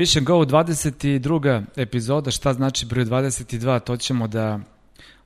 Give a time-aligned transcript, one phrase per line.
[0.00, 1.64] Više Go 22.
[1.76, 4.60] epizoda, šta znači broj 22, to ćemo da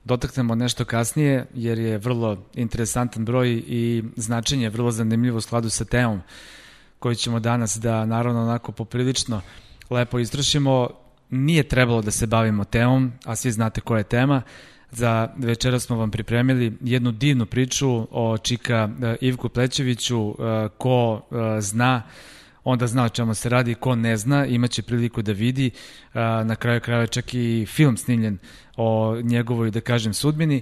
[0.03, 5.69] dotaknemo nešto kasnije, jer je vrlo interesantan broj i značenje je vrlo zanimljivo u skladu
[5.69, 6.21] sa temom
[6.99, 9.41] koju ćemo danas da naravno onako poprilično
[9.89, 10.89] lepo istrašimo.
[11.29, 14.41] Nije trebalo da se bavimo temom, a svi znate koja je tema.
[14.91, 21.21] Za večera smo vam pripremili jednu divnu priču o čika e, Ivku Plećeviću, e, ko
[21.31, 22.03] e, zna
[22.65, 25.71] onda zna o čemu se radi, ko ne zna, imaće priliku da vidi,
[26.45, 28.37] na kraju krajeva čak i film snimljen
[28.77, 30.61] o njegovoj, da kažem, sudbini,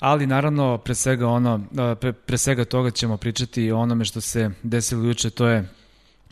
[0.00, 1.60] ali naravno pre svega ono,
[2.00, 5.68] pre, pre svega toga ćemo pričati o onome što se desilo juče, to je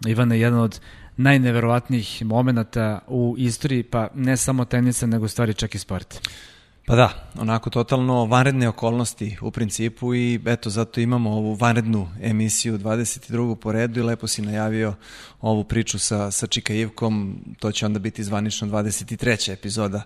[0.06, 0.80] Ivane jedan od
[1.16, 6.28] najneverovatnijih momenta u istoriji, pa ne samo tenisa, nego stvari čak i sport.
[6.86, 12.78] Pa da, onako totalno vanredne okolnosti u principu i eto zato imamo ovu vanrednu emisiju
[12.78, 13.54] 22.
[13.54, 14.94] po redu i lepo si najavio
[15.40, 19.52] ovu priču sa, sa Čika Ivkom, to će onda biti zvanično 23.
[19.52, 20.02] epizoda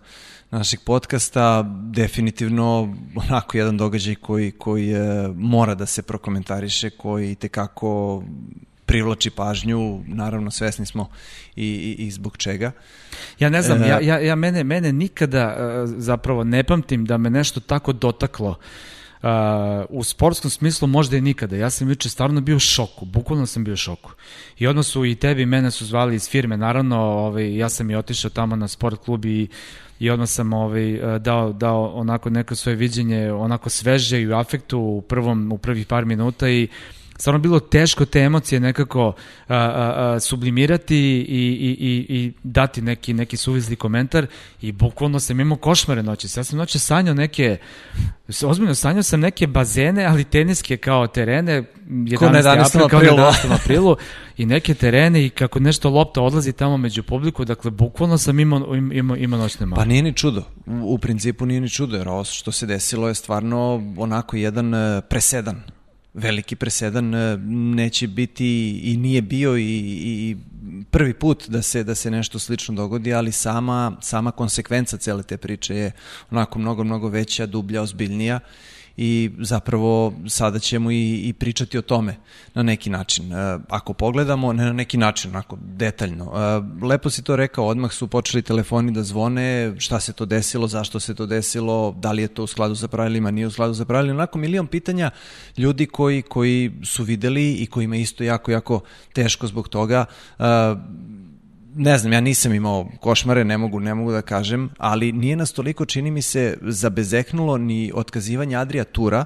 [0.50, 2.96] našeg podcasta, definitivno
[3.28, 8.22] onako jedan događaj koji, koji je, mora da se prokomentariše, koji tekako
[8.86, 11.08] privlači pažnju, naravno svesni smo
[11.56, 12.72] i, i, i zbog čega.
[13.38, 17.18] Ja ne znam, e, ja, ja, ja mene, mene nikada uh, zapravo ne pamtim da
[17.18, 19.28] me nešto tako dotaklo uh,
[19.88, 21.56] u sportskom smislu možda i nikada.
[21.56, 24.12] Ja sam juče stvarno bio u šoku, bukvalno sam bio u šoku.
[24.58, 27.90] I odmah su i tebi i mene su zvali iz firme, naravno, ovaj, ja sam
[27.90, 29.48] i otišao tamo na sport klub i
[29.98, 34.78] i odmah sam ovaj, dao, dao onako neko svoje viđenje onako sveže i u afektu
[34.78, 36.68] u, prvom, u prvih par minuta i
[37.18, 39.12] stvarno bilo teško te emocije nekako
[39.48, 44.26] a, a, a, sublimirati i, i, i, i dati neki, neki suvisli komentar
[44.62, 46.28] i bukvalno sam imao košmare noći.
[46.36, 47.56] Ja sam noće sanjao neke,
[48.44, 52.66] ozbiljno sanjao sam neke bazene, ali teniske kao terene, 11.
[52.66, 53.54] april, kao 11.
[53.54, 53.96] aprilu
[54.36, 58.76] i neke terene i kako nešto lopta odlazi tamo među publiku, dakle bukvalno sam imao,
[58.76, 59.76] imao, imao noćne malo.
[59.76, 63.08] Pa nije ni čudo, u, u principu nije ni čudo, jer ovo što se desilo
[63.08, 65.75] je stvarno onako jedan e, presedan
[66.16, 67.36] veliki presedan e,
[67.76, 70.36] neće biti i nije bio i, i
[70.90, 75.36] prvi put da se da se nešto slično dogodi, ali sama sama konsekvenca cele te
[75.36, 75.92] priče je
[76.30, 78.40] onako mnogo mnogo veća, dublja, ozbiljnija
[78.96, 82.16] i zapravo sada ćemo i, i pričati o tome
[82.54, 83.32] na neki način.
[83.32, 86.24] E, ako pogledamo, ne na neki način, onako detaljno.
[86.24, 90.68] E, lepo si to rekao, odmah su počeli telefoni da zvone, šta se to desilo,
[90.68, 93.74] zašto se to desilo, da li je to u skladu sa pravilima, nije u skladu
[93.74, 95.10] sa pravilima, onako milion pitanja
[95.56, 98.80] ljudi koji, koji su videli i kojima isto jako, jako
[99.12, 100.04] teško zbog toga
[100.38, 100.44] e,
[101.78, 105.52] ne znam, ja nisam imao košmare, ne mogu, ne mogu da kažem, ali nije nas
[105.52, 109.24] toliko, čini mi se, zabezeknulo ni otkazivanje Adrija Tura,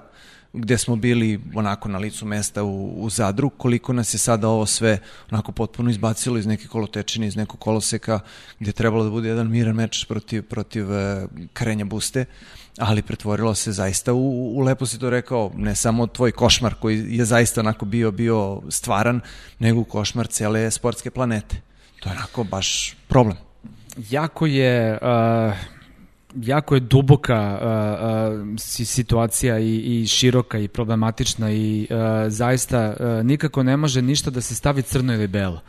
[0.53, 4.67] gde smo bili onako na licu mesta u, u Zadru, koliko nas je sada ovo
[4.67, 4.99] sve
[5.31, 8.21] onako potpuno izbacilo iz neke kolotečine, iz nekog koloseka,
[8.61, 10.97] gde je trebalo da bude jedan miran meč protiv, protiv uh,
[11.53, 12.25] Karenja Buste,
[12.79, 17.17] ali pretvorilo se zaista u, u lepo si to rekao, ne samo tvoj košmar koji
[17.17, 19.21] je zaista onako bio, bio stvaran,
[19.59, 21.70] nego košmar cele sportske planete.
[22.01, 23.37] To je onako baš problem.
[24.11, 24.99] Jako je...
[25.03, 25.81] Uh
[26.37, 31.97] jako je duboka uh, uh, situacija i, i široka i problematična i uh,
[32.29, 35.61] zaista uh, nikako ne može ništa da se stavi crno ili belo.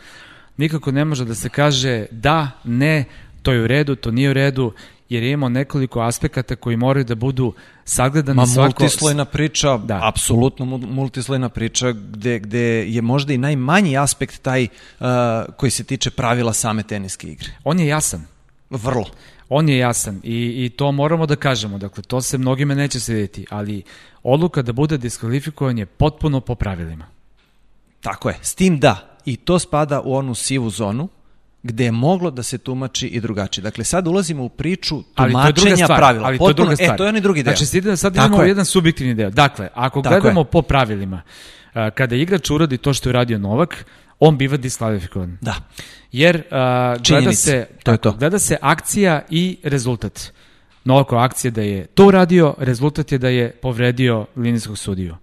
[0.58, 3.06] Nikako ne može da se kaže da, ne,
[3.42, 4.74] to je u redu, to nije u redu
[5.12, 7.54] jer imamo nekoliko aspekata koji moraju da budu
[7.86, 8.62] sagledani Ma, svako...
[8.62, 10.00] multislojna priča, da.
[10.04, 15.08] apsolutno multislojna priča gde, gde je možda i najmanji aspekt taj uh,
[15.58, 17.50] koji se tiče pravila same teniske igre.
[17.64, 18.26] On je jasan.
[18.70, 19.06] Vrlo.
[19.50, 23.46] On je jasan i, i to moramo da kažemo, dakle to se mnogime neće slediti,
[23.50, 23.84] ali
[24.24, 27.06] odluka da bude diskvalifikovan je potpuno po pravilima.
[28.02, 31.10] Tako je, s tim da, i to spada u onu sivu zonu,
[31.64, 33.64] gde je moglo da se tumači i drugačije.
[33.64, 36.28] Dakle, sad ulazimo u priču tumačenja stvar, pravila.
[36.28, 36.94] Ali Potpuno, to je druga stvar.
[36.94, 37.56] E, to je onaj drugi deo.
[37.56, 38.48] Znači, sad imamo je.
[38.48, 39.30] jedan subjektivni deo.
[39.30, 40.46] Dakle, ako Tako gledamo je.
[40.46, 41.22] po pravilima,
[41.96, 43.86] kada igrač uradi to što je uradio Novak,
[44.19, 45.38] on biva diskvalifikovan.
[45.42, 45.56] Da.
[46.12, 48.12] Jer uh, gleda, se, to je to.
[48.12, 50.31] gleda se akcija i rezultat.
[50.84, 55.16] Novakova akcija da je to uradio, rezultat je da je povredio linijskog sudiju.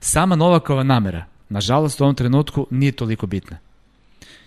[0.00, 3.56] Sama Novakova namera, nažalost u ovom trenutku, nije toliko bitna.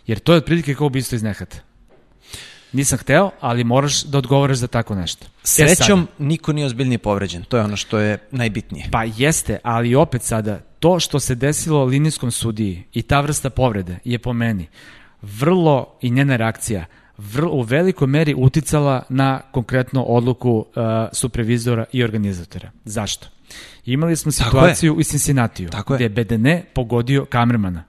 [0.08, 1.58] Jer to je otprilike kao ubistvo iz nehata.
[2.72, 5.26] Nisam hteo, ali moraš da odgovaraš za tako nešto.
[5.26, 7.44] E Srećom, e niko nije ozbiljnije povređen.
[7.44, 8.90] To je ono što je najbitnije.
[8.92, 14.00] Pa jeste, ali opet sada, to što se desilo linijskom sudiji i ta vrsta povrede
[14.04, 14.68] je po meni
[15.22, 16.86] vrlo i njena reakcija
[17.18, 20.66] vrlo, u velikoj meri uticala na konkretno odluku uh,
[21.14, 22.72] supervizora i organizatora.
[22.86, 23.28] Zašto?
[23.86, 27.84] Imali smo situaciju u Cincinnatiju, gde je BDN pogodio kamermana.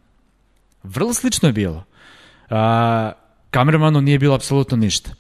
[0.83, 1.85] Vrlo slično je bilo.
[2.51, 2.57] Uh,
[3.51, 5.11] kamermanu nije bilo apsolutno ništa.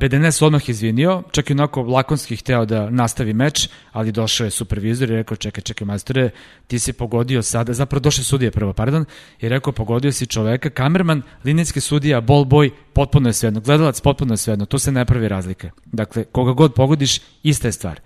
[0.00, 5.10] BDNS odmah izvinio, čak i onako lakonski hteo da nastavi meč, ali došao je supervizor
[5.10, 6.30] i rekao čekaj, čekaj majstore,
[6.66, 9.04] ti si pogodio sada, zapravo došao sudije prvo, pardon,
[9.40, 14.32] i rekao pogodio si čoveka, kamerman, linijski sudija, ball boy, potpuno je svejedno, gledalac potpuno
[14.32, 15.70] je svejedno, tu se ne pravi razlike.
[15.86, 18.00] Dakle, koga god pogodiš, ista je stvar.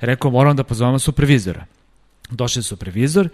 [0.00, 1.66] Rekao, moram da pozovemo supervizora.
[2.30, 3.28] Došao je supervizor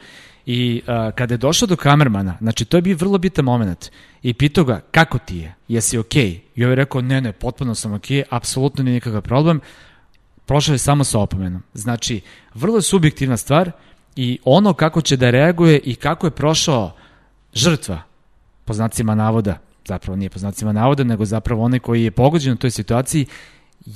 [0.50, 3.91] I uh, kada je došao do kamermana, znači to je bio vrlo bitan moment,
[4.23, 6.23] i pitao ga kako ti je, jesi okej?
[6.23, 6.39] Okay?
[6.55, 9.61] I ovaj je rekao ne, ne, potpuno sam okej, okay, apsolutno nije nikakav problem,
[10.47, 11.62] prošao je samo sa opomenom.
[11.75, 12.21] Znači,
[12.55, 13.71] vrlo je subjektivna stvar
[14.17, 16.97] i ono kako će da reaguje i kako je prošao
[17.55, 18.03] žrtva,
[18.65, 22.56] po znacima navoda, zapravo nije po znacima navoda, nego zapravo onaj koji je pogođen u
[22.56, 23.27] toj situaciji,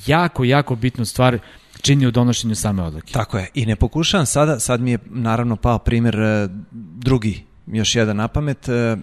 [0.07, 1.39] jako, jako bitnu stvar
[1.83, 3.13] čini u donošenju same odluke.
[3.13, 3.49] Tako je.
[3.55, 6.49] I ne pokušavam sada, sad mi je naravno pao primer e,
[6.97, 8.97] drugi, još jedan na pamet, e, e,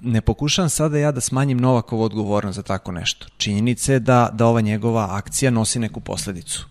[0.00, 3.26] ne pokušavam sada ja da smanjim Novakovu odgovornost za tako nešto.
[3.36, 6.66] Činjenica je da, da ova njegova akcija nosi neku posledicu.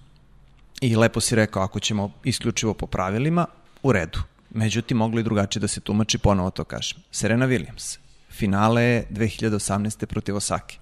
[0.81, 3.45] I lepo si rekao, ako ćemo isključivo po pravilima,
[3.83, 4.19] u redu.
[4.49, 6.99] Međutim, moglo i drugačije da se tumači, ponovo to kažem.
[7.11, 7.97] Serena Williams,
[8.29, 10.05] finale 2018.
[10.05, 10.77] protiv Osake.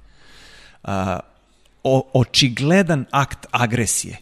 [0.83, 0.89] Uh,
[1.83, 4.18] o, očigledan akt agresije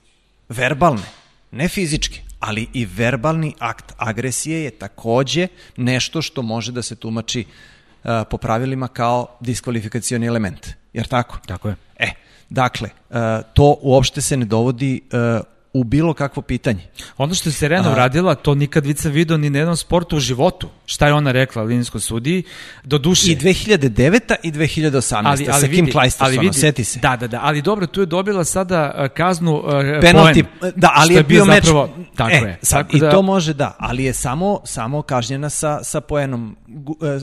[0.50, 1.06] verbalne,
[1.51, 5.48] ne fizičke, ali i verbalni akt agresije je takođe
[5.78, 10.68] nešto što može da se tumači uh, po pravilima kao diskvalifikacioni element.
[10.94, 11.38] Jer tako?
[11.46, 11.75] Tako je.
[12.00, 12.12] E,
[12.50, 13.16] dakle, uh,
[13.54, 15.42] to uopšte se ne dovodi uh,
[15.74, 16.88] u bilo kakvo pitanje.
[17.18, 20.69] Ono što je Serena uradila, to nikad vica video ni na jednom sportu u životu.
[20.86, 22.44] Šta je ona rekla linijskoj sudiji?
[22.83, 23.31] Do duše.
[23.31, 24.36] I 2009.
[24.44, 25.21] i 2018.
[25.25, 27.00] Ali, ali sa Kim Kleistersonom, seti se.
[27.00, 31.13] Da, da, da, ali dobro, tu je dobila sada kaznu uh, Penalty, poen, da, ali
[31.13, 31.66] je bio, bio meč.
[31.66, 32.60] Zapravo, tako e, je.
[32.62, 36.56] Sad, tako I da, to može da, ali je samo, samo kažnjena sa, sa poenom,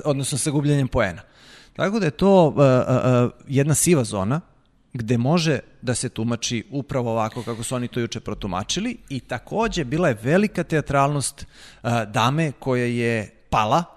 [0.05, 1.23] odnosno sa gubljenjem poena.
[1.77, 4.41] Tako da je to uh, uh, uh, jedna siva zona,
[4.97, 9.85] gde može da se tumači upravo ovako kako su oni to juče protumačili i takođe
[9.85, 11.47] bila je velika teatralnost
[11.83, 13.96] uh, dame koja je pala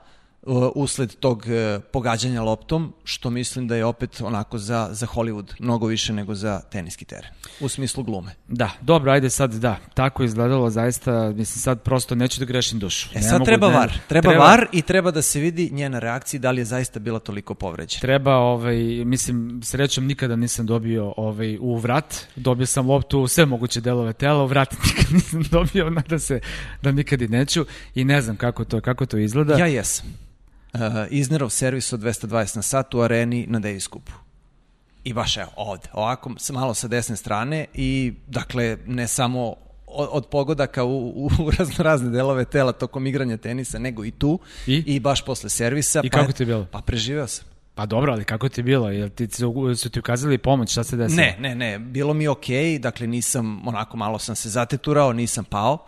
[0.76, 5.88] usled tog e, pogađanja loptom, što mislim da je opet onako za, za Hollywood mnogo
[5.88, 8.32] više nego za teniski teren, u smislu glume.
[8.48, 13.10] Da, dobro, ajde sad, da, tako izgledalo zaista, mislim sad prosto neću da grešim dušu.
[13.14, 16.00] E ne sad treba da, var, treba, treba var i treba da se vidi njena
[16.00, 18.02] reakcija da li je zaista bila toliko povređena.
[18.02, 18.76] Treba, ovaj,
[19.06, 24.14] mislim, srećom nikada nisam dobio ovaj, u vrat, dobio sam loptu u sve moguće delove
[24.14, 26.40] tela, u vrat nikad nisam dobio, da se,
[26.82, 27.66] da nikad i neću
[27.96, 29.58] i ne znam kako to, kako to izgleda.
[29.58, 30.30] Ja jesam
[30.74, 30.80] uh,
[31.10, 34.12] Iznerov servis od 220 na sat u areni na Davis Cupu.
[35.04, 39.56] I baš evo, ovde, ovako malo sa desne strane i dakle ne samo
[39.88, 44.40] od, od pogodaka u, u razno razne delove tela tokom igranja tenisa, nego i tu
[44.68, 46.02] i, i baš posle servisa.
[46.04, 46.68] I pa, kako ti je bilo?
[46.72, 47.46] Pa preživeo sam.
[47.76, 48.90] Pa dobro, ali kako ti je bilo?
[48.90, 49.28] Jel ti
[49.76, 50.72] su ti ukazali pomoć?
[50.72, 51.22] Šta se desilo?
[51.22, 51.80] Ne, ne, ne.
[51.80, 55.74] Bilo mi okej, okay, dakle nisam, onako malo sam se zateturao, nisam pao.
[55.74, 55.80] Uh,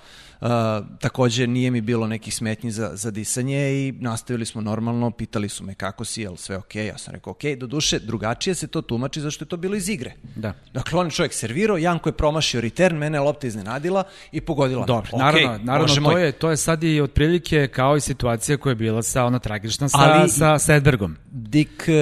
[0.42, 0.48] Uh,
[1.00, 5.64] takođe nije mi bilo nekih smetnji za, za disanje i nastavili smo normalno, pitali su
[5.64, 8.82] me kako si, jel sve ok, ja sam rekao ok, do duše drugačije se to
[8.82, 10.14] tumači zašto je to bilo iz igre.
[10.36, 10.54] Da.
[10.74, 14.86] Dakle, on je čovjek servirao, Janko je promašio return, mene je lopta iznenadila i pogodila.
[14.86, 18.72] Dobro, okay, naravno, naravno to, je, to je sad i otprilike kao i situacija koja
[18.72, 21.18] je bila sa ona tragična sa, Ali, sa, sa Edbergom.
[21.32, 21.94] Dick uh,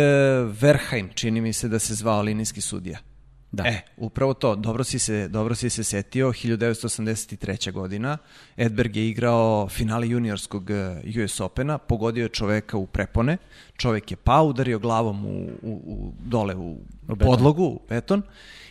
[0.62, 3.09] Verheim, čini mi se da se zvao linijski sudija.
[3.52, 3.64] Da.
[3.68, 7.72] E, upravo to, dobro si se, dobro si se setio, 1983.
[7.72, 8.18] godina,
[8.58, 13.38] Edberg je igrao finale juniorskog eh, US Opena, pogodio je čoveka u prepone,
[13.78, 16.78] čovek je pao, udario glavom u, u, u dole u,
[17.08, 18.22] u podlogu, u beton,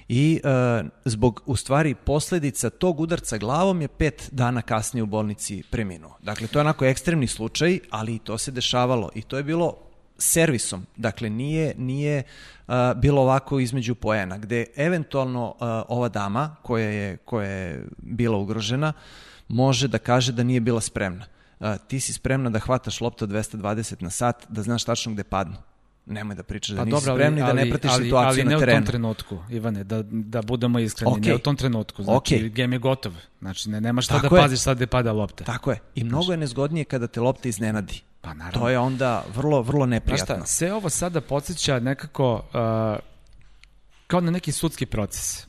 [0.08, 5.62] i uh, zbog, u stvari, posledica tog udarca glavom je pet dana kasnije u bolnici
[5.70, 6.16] preminuo.
[6.22, 9.10] Dakle, to je onako ekstremni slučaj, ali to se dešavalo.
[9.14, 9.87] I to je bilo
[10.18, 10.86] servisom.
[10.96, 12.22] Dakle, nije, nije
[12.66, 15.56] uh, bilo ovako između poena, gde eventualno uh,
[15.88, 18.92] ova dama koja je, koja je bila ugrožena
[19.48, 21.24] može da kaže da nije bila spremna.
[21.60, 25.56] Uh, ti si spremna da hvataš loptu 220 na sat, da znaš tačno gde padnu.
[26.06, 28.62] Nemoj da pričaš da pa, nisi spremni, da ne pratiš ali, situaciju ali na terenu.
[28.62, 31.26] Ali ne u tom trenutku, Ivane, da, da budemo iskreni, okay.
[31.26, 32.02] ne u tom trenutku.
[32.02, 32.52] Znači, okay.
[32.52, 33.12] game je gotov.
[33.40, 34.42] Znači, ne, nema šta Tako da je.
[34.42, 35.44] paziš sad gde pada lopta.
[35.44, 35.78] Tako je.
[35.94, 38.02] I mnogo je nezgodnije kada te lopta iznenadi.
[38.28, 38.60] Pa naravno.
[38.60, 40.36] To je onda vrlo, vrlo neprijatno.
[40.36, 42.98] Šta, sve ovo sada podsjeća nekako uh,
[44.06, 45.46] kao na neki sudski proces.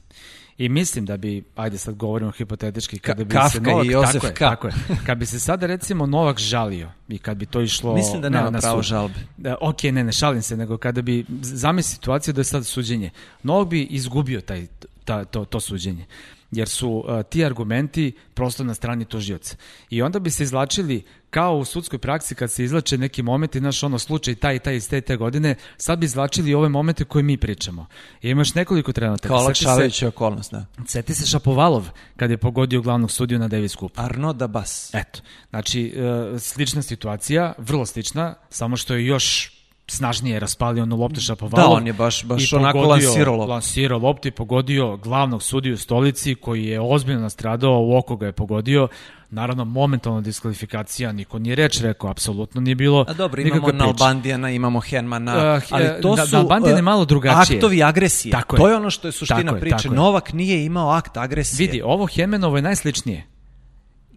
[0.58, 4.22] I mislim da bi, ajde sad govorimo hipotetički, kada bi Kafka se Novak, i Josef
[4.22, 4.74] tako je, tako je,
[5.06, 8.44] kad bi se sada recimo Novak žalio i kad bi to išlo Mislim da nema
[8.44, 9.20] na, na pravo žalbe.
[9.38, 13.10] Da, ok, ne, ne šalim se, nego kada bi zamisli situaciju da je sad suđenje,
[13.44, 14.68] Novak bi izgubio taj,
[15.06, 16.06] ta, to, to suđenje.
[16.52, 19.56] jer su uh, ti argumenti prosto na strani tužioca.
[19.90, 23.84] I onda bi se izlačili kao u sudskoj praksi kad se izlače neki momenti, naš
[23.84, 27.24] ono slučaj taj i taj iz te te godine, sad bi izlačili ove momente koje
[27.24, 27.86] mi pričamo.
[28.22, 29.28] I imaš nekoliko trenutaka.
[29.28, 30.66] Kao olakšavajuća okolnost, da.
[30.88, 33.92] Seti se Šapovalov kad je pogodio glavnog sudiju na Davis Cup.
[33.96, 34.94] Arno da Bas.
[34.94, 35.20] Eto,
[35.50, 39.59] znači, uh, slična situacija, vrlo slična, samo što je još
[39.90, 41.70] snažnije raspalio onu loptu Šapovalov.
[41.70, 43.52] Da, on je baš, baš onako lansirao loptu.
[43.52, 48.32] Lansirao loptu i pogodio glavnog sudiju stolici koji je ozbiljno nastradao, u oko ga je
[48.32, 48.88] pogodio.
[49.32, 54.80] Naravno, momentalna diskvalifikacija, niko nije reč rekao, apsolutno nije bilo A dobro, imamo Nalbandijana, imamo
[54.80, 57.58] Henmana, uh, ali to da, su Nalbandijan je malo drugačije.
[57.58, 58.32] aktovi agresije.
[58.32, 58.72] Tako to je.
[58.72, 59.76] je ono što je suština Tako priče.
[59.76, 59.98] tako je.
[59.98, 61.68] Novak nije imao akt agresije.
[61.68, 63.26] Vidi, ovo Henmenovo je najsličnije.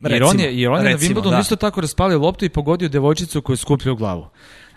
[0.02, 1.38] Jer Recimo, on je, jer on je na recimo, Wimbledonu da.
[1.38, 4.26] isto tako raspalio loptu i pogodio devojčicu koju je skupljao glavu.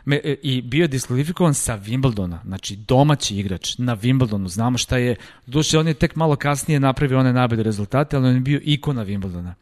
[0.06, 4.98] Me, e, I bio je diskvalifikovan sa Wimbledona, znači domaći igrač na Wimbledonu, znamo šta
[4.98, 8.60] je, duše on je tek malo kasnije napravio one najbolje rezultate, ali on je bio
[8.64, 9.54] ikona Wimbledona.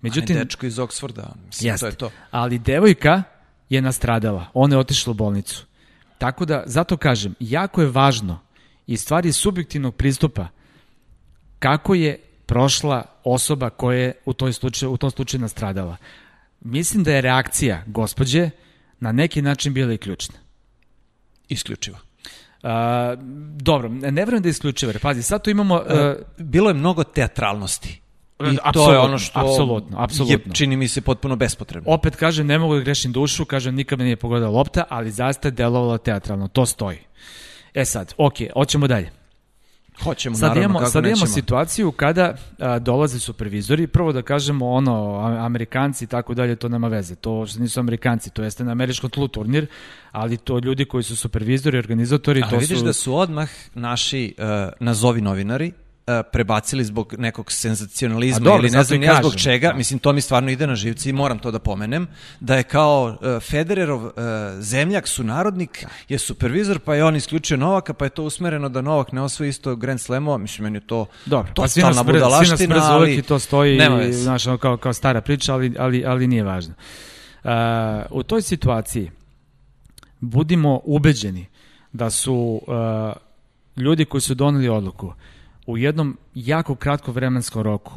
[0.00, 1.80] Međutim, dečko iz Oxforda, mislim, Jeste.
[1.80, 2.10] to je to.
[2.30, 3.22] Ali devojka
[3.68, 5.66] je nastradala, ona je otišla u bolnicu.
[6.18, 8.40] Tako da, zato kažem, jako je važno
[8.86, 10.48] i stvari subjektivnog pristupa
[11.58, 15.96] kako je prošla osoba koja je u, toj slučaju, u tom slučaju nastradala.
[16.60, 18.50] Mislim da je reakcija gospođe
[19.00, 20.38] na neki način bila i ključna.
[21.48, 21.98] Isključivo.
[22.62, 23.14] A,
[23.56, 25.74] dobro, ne verujem da je isključivo, jer pazi, sad tu imamo...
[25.74, 25.82] Uh,
[26.38, 28.00] Bilo je mnogo teatralnosti.
[28.52, 30.50] I to je ono što apsolutno, apsolutno.
[30.50, 31.92] je, čini mi se, potpuno bespotrebno.
[31.92, 35.48] opet kažem, ne mogu da grešim dušu, kažem, nikad me nije pogodila lopta, ali zaista
[35.48, 36.98] je delovala teatralno, to stoji.
[37.74, 39.10] E sad, ok, hoćemo dalje.
[40.04, 44.70] Hoćemo, Sad naravno, imamo, kako sad imamo situaciju kada a, dolaze supervizori, prvo da kažemo
[44.70, 48.72] ono, Amerikanci i tako dalje, to nema veze, to što nisu Amerikanci, to jeste na
[48.72, 49.66] američkom tlu turnir,
[50.12, 52.84] ali to ljudi koji su supervizori, organizatori, Ali to vidiš su...
[52.84, 54.44] da su odmah naši uh,
[54.80, 55.72] nazovi novinari
[56.32, 59.74] prebacili zbog nekog senzacionalizma A dobro, ili ne znam i ja zbog čega, da.
[59.74, 62.08] mislim to mi stvarno ide na živci i moram to da pomenem,
[62.40, 64.12] da je kao uh, Federerov uh,
[64.58, 69.12] zemljak, sunarodnik, je supervizor, pa je on isključio Novaka, pa je to usmereno da Novak
[69.12, 72.48] ne osvoji isto Grand Slamova, mislim meni je to Dobro, pa svi nas, totalna brz,
[72.56, 74.22] svi nas brzo ali i to stoji, nema veze.
[74.22, 76.74] znaš, ono kao, kao stara priča, ali, ali, ali nije važno.
[77.44, 77.50] Uh,
[78.10, 79.10] u toj situaciji
[80.20, 81.46] budimo ubeđeni
[81.92, 85.12] da su uh, ljudi koji su doneli odluku
[85.70, 87.92] u jednom jako kratko vremenskom roku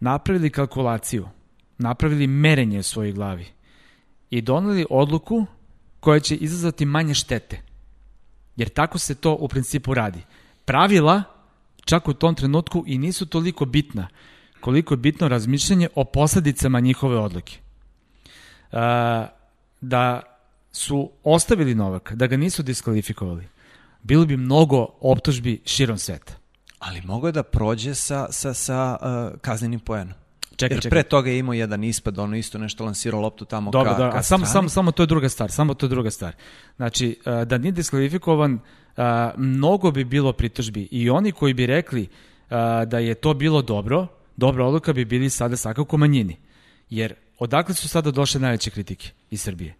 [0.00, 1.28] napravili kalkulaciju,
[1.78, 3.46] napravili merenje u svojoj glavi
[4.30, 5.46] i doneli odluku
[6.00, 7.62] koja će izazvati manje štete.
[8.56, 10.22] Jer tako se to u principu radi.
[10.64, 11.22] Pravila
[11.84, 14.08] čak u tom trenutku i nisu toliko bitna
[14.64, 17.58] koliko je bitno razmišljanje o posledicama njihove odluke.
[18.72, 18.78] Uh,
[19.80, 20.22] da
[20.72, 23.48] su ostavili Novaka, da ga nisu diskvalifikovali,
[24.02, 26.32] bilo bi mnogo optužbi širom sveta.
[26.84, 30.14] Ali mogo je da prođe sa, sa, sa uh, kaznenim poenom.
[30.56, 30.90] Čekaj, Jer čekaj.
[30.90, 34.12] pre toga je imao jedan ispad, ono isto nešto lansirao loptu tamo Dobro, ka, dobro,
[34.12, 34.46] ka strani.
[34.46, 36.34] samo, samo to je druga stvar, samo to je druga stvar.
[36.76, 39.04] Znači, uh, da nije diskvalifikovan, uh,
[39.36, 44.06] mnogo bi bilo pritužbi i oni koji bi rekli uh, da je to bilo dobro,
[44.36, 46.36] dobra odluka bi bili sada svakako manjini.
[46.90, 49.74] Jer odakle su sada došle najveće kritike iz Srbije?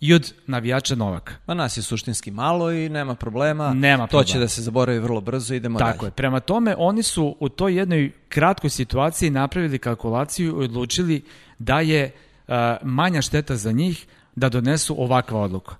[0.00, 1.34] I od navijača Novaka.
[1.46, 3.74] Ma nas je suštinski malo i nema problema.
[3.74, 4.44] Nema To će problema.
[4.44, 6.08] da se zaboravi vrlo brzo, idemo Tako dalje.
[6.08, 6.10] je.
[6.10, 11.24] Prema tome, oni su u toj jednoj kratkoj situaciji napravili kalkulaciju i odlučili
[11.58, 12.12] da je
[12.48, 15.74] uh, manja šteta za njih da donesu ovakva odluka.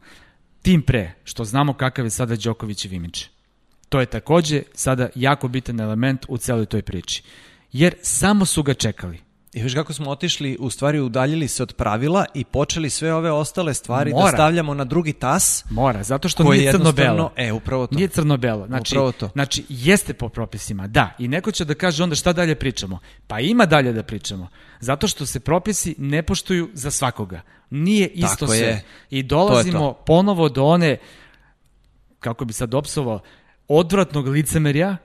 [0.62, 3.28] Tim pre, što znamo kakav je sada Đoković i Vimić.
[3.88, 7.22] To je takođe sada jako bitan element u celoj toj priči.
[7.72, 9.27] Jer samo su ga čekali.
[9.58, 13.30] I viš kako smo otišli, u stvari udaljili se od pravila i počeli sve ove
[13.30, 14.24] ostale stvari Mora.
[14.24, 15.64] da stavljamo na drugi tas.
[15.70, 17.32] Mora, zato što nije crno-belo.
[17.36, 17.94] e, upravo to.
[17.94, 18.66] Nije crno-belo.
[18.66, 19.28] Znači, Upravo to.
[19.32, 21.14] znači, jeste po propisima, da.
[21.18, 22.98] I neko će da kaže onda šta dalje pričamo.
[23.26, 24.48] Pa ima dalje da pričamo.
[24.80, 27.40] Zato što se propisi ne poštuju za svakoga.
[27.70, 28.58] Nije isto Tako sve.
[28.66, 28.82] je.
[29.10, 30.02] I dolazimo To to.
[30.06, 30.96] ponovo do one,
[32.20, 33.20] kako bi sad opsovao,
[33.68, 34.96] odvratnog licemerja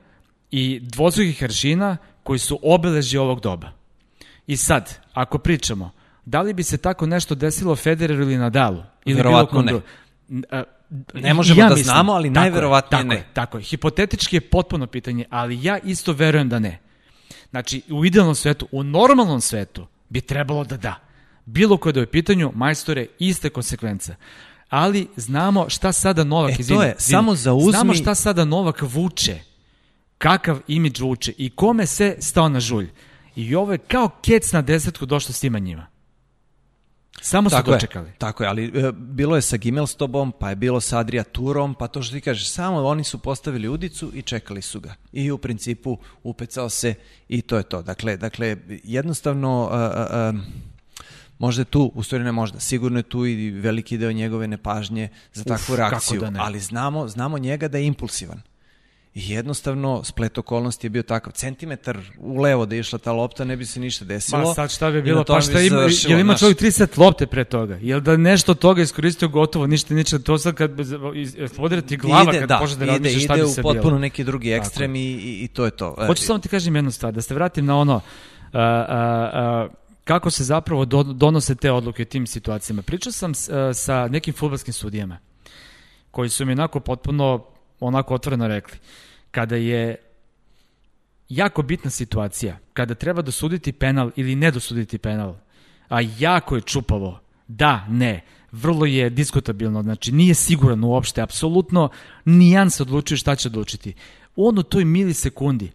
[0.51, 3.71] i dvostrukih aršina koji su obeležje ovog doba.
[4.47, 5.91] I sad, ako pričamo,
[6.25, 8.83] da li bi se tako nešto desilo Federeru ili Nadalu?
[9.05, 9.81] Ili Verovatno bilo
[10.29, 10.63] ne.
[11.13, 13.15] Ne možemo da znamo, ali najverovatnije tako ne.
[13.15, 13.63] Je, tako je.
[13.63, 16.79] Hipotetički je potpuno pitanje, ali ja isto verujem da ne.
[17.49, 20.95] Znači, u idealnom svetu, u normalnom svetu bi trebalo da da.
[21.45, 24.15] Bilo koje da je u pitanju, majstore, iste konsekvence.
[24.69, 28.45] Ali znamo šta sada Novak, E, to izvini, je, izvini, samo zauzmi- Znamo šta sada
[28.45, 29.39] Novak vuče.
[30.17, 32.89] Kakav imidž vuče i kome se stao na žulj.
[33.35, 35.87] I ovo je kao kec na desetku došlo s tima njima.
[37.21, 38.09] Samo su tako dočekali.
[38.09, 41.75] Je, tako je, ali e, bilo je sa Gimelstobom, pa je bilo sa Adria Turom,
[41.75, 44.95] pa to što ti kažeš, samo oni su postavili udicu i čekali su ga.
[45.11, 46.93] I u principu upecao se
[47.29, 47.81] i to je to.
[47.81, 49.63] Dakle, dakle jednostavno...
[49.63, 50.41] Uh, uh,
[51.39, 55.09] možda je tu, u stvari ne možda, sigurno je tu i veliki deo njegove nepažnje
[55.33, 58.41] za takvu Uf, reakciju, da ali znamo, znamo njega da je impulsivan.
[59.15, 61.33] I jednostavno, splet okolnosti je bio takav.
[61.33, 64.43] Centimetar u levo da je išla ta lopta, ne bi se ništa desilo.
[64.43, 67.43] Pa sad šta bi bilo, pa šta ima, jel ima čovjek 3 set lopte pre
[67.43, 67.77] toga?
[67.81, 70.71] Jel da nešto od toga iskoristio gotovo, ništa, ništa, to sad kad
[71.57, 73.51] podrati glava, ide, kad da, može da razmišljaš šta bi se bilo.
[73.51, 75.95] Ide u potpuno neki drugi ekstrem i, i, i to je to.
[76.07, 78.01] Hoću samo ti kažem jednu stvar, da se vratim na ono, uh,
[78.53, 78.59] uh,
[79.65, 79.71] uh,
[80.03, 82.81] kako se zapravo do, donose te odluke u tim situacijama.
[82.81, 83.33] Pričao sam
[83.73, 85.17] sa nekim futbolskim sudijama
[86.11, 88.77] koji su mi onako potpuno onako otvoreno rekli.
[89.31, 89.95] Kada je
[91.29, 95.35] jako bitna situacija, kada treba dosuditi penal ili ne dosuditi penal,
[95.89, 101.89] a jako je čupavo, da, ne, vrlo je diskutabilno, znači nije siguran uopšte, apsolutno
[102.25, 103.93] nijan se odlučuje šta će odlučiti.
[104.35, 105.71] On u toj milisekundi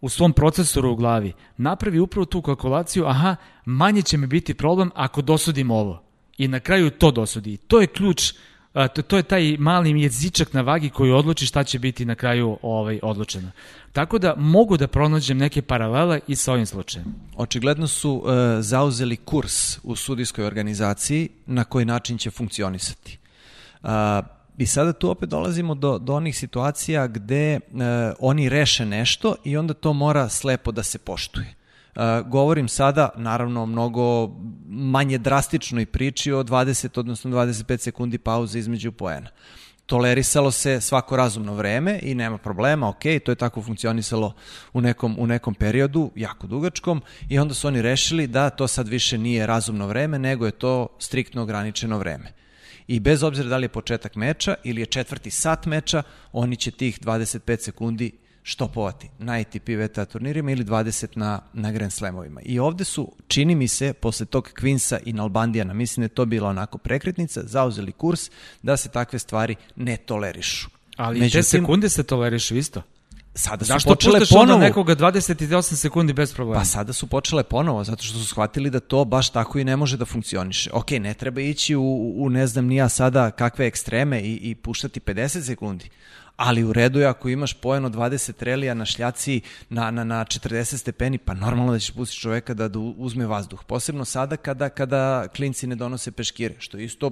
[0.00, 4.90] u svom procesoru u glavi napravi upravo tu kalkulaciju, aha, manje će mi biti problem
[4.94, 6.02] ako dosudim ovo.
[6.38, 7.56] I na kraju to dosudi.
[7.56, 8.34] To je ključ a,
[8.72, 12.58] to, to je taj mali jezičak na vagi koji odluči šta će biti na kraju
[12.62, 13.50] ovaj odlučeno.
[13.92, 17.14] Tako da mogu da pronađem neke paralele i sa ovim slučajem.
[17.36, 23.18] Očigledno su e, zauzeli kurs u sudijskoj organizaciji na koji način će funkcionisati.
[23.82, 24.22] A,
[24.58, 27.60] I sada tu opet dolazimo do, do onih situacija gde e,
[28.18, 31.54] oni reše nešto i onda to mora slepo da se poštuje.
[32.26, 34.30] Govorim sada, naravno, mnogo
[34.68, 39.28] manje drastičnoj priči o 20, odnosno 25 sekundi pauze između poena.
[39.86, 44.34] Tolerisalo se svako razumno vreme i nema problema, ok, to je tako funkcionisalo
[44.72, 48.88] u nekom, u nekom periodu, jako dugačkom, i onda su oni rešili da to sad
[48.88, 52.32] više nije razumno vreme, nego je to striktno ograničeno vreme.
[52.86, 56.70] I bez obzira da li je početak meča ili je četvrti sat meča, oni će
[56.70, 62.40] tih 25 sekundi štopovati na ATP VTA turnirima ili 20 na, na Grand Slamovima.
[62.44, 66.24] I ovde su, čini mi se, posle tog Queensa i Nalbandijana, mislim da je to
[66.24, 68.30] bila onako prekretnica, zauzeli kurs
[68.62, 70.68] da se takve stvari ne tolerišu.
[70.96, 72.82] Ali Međutim, te sekunde se tolerišu isto?
[73.34, 74.58] Sada su Zašto počele ponovo.
[74.58, 76.60] nekoga 28 sekundi bez problema?
[76.60, 79.76] Pa sada su počele ponovo, zato što su shvatili da to baš tako i ne
[79.76, 80.70] može da funkcioniše.
[80.72, 85.00] Ok, ne treba ići u, u ne znam nija sada kakve ekstreme i, i puštati
[85.00, 85.90] 50 sekundi,
[86.36, 90.76] ali u redu je ako imaš pojeno 20 relija na šljaci na, na, na 40
[90.76, 93.64] stepeni, pa normalno da ćeš pustiti čoveka da, da uzme vazduh.
[93.64, 97.10] Posebno sada kada, kada klinci ne donose peškire, što je isto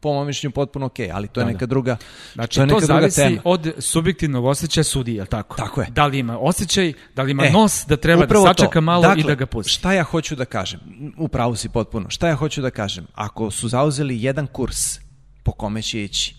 [0.00, 1.52] po mojom mišljenju potpuno ok, ali to je da, da.
[1.52, 1.96] neka druga
[2.34, 5.56] znači, to, je neka to druga zavisi od subjektivnog osjećaja sudija, tako?
[5.56, 5.86] Tako je.
[5.90, 8.80] Da li ima osjećaj, da li ima e, nos da treba da sačeka to.
[8.80, 9.72] malo dakle, i da ga pusti.
[9.72, 10.80] Šta ja hoću da kažem?
[11.16, 12.10] Upravo si potpuno.
[12.10, 13.06] Šta ja hoću da kažem?
[13.14, 14.98] Ako su zauzeli jedan kurs
[15.42, 16.34] po kome će ići,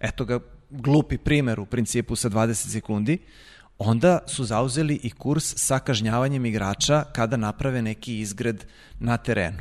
[0.00, 0.40] eto ga
[0.74, 3.18] glupi primer u principu sa 20 sekundi,
[3.78, 8.64] onda su zauzeli i kurs sa kažnjavanjem igrača kada naprave neki izgred
[9.00, 9.58] na terenu.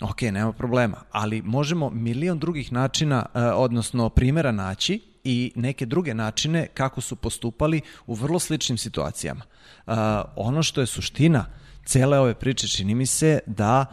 [0.00, 6.14] Ok, nema problema, ali možemo milion drugih načina, e, odnosno primera naći i neke druge
[6.14, 9.40] načine kako su postupali u vrlo sličnim situacijama.
[9.86, 9.92] E,
[10.36, 11.46] ono što je suština
[11.84, 13.86] cele ove priče čini mi se da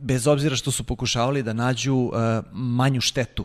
[0.00, 3.44] bez obzira što su pokušavali da nađu e, manju štetu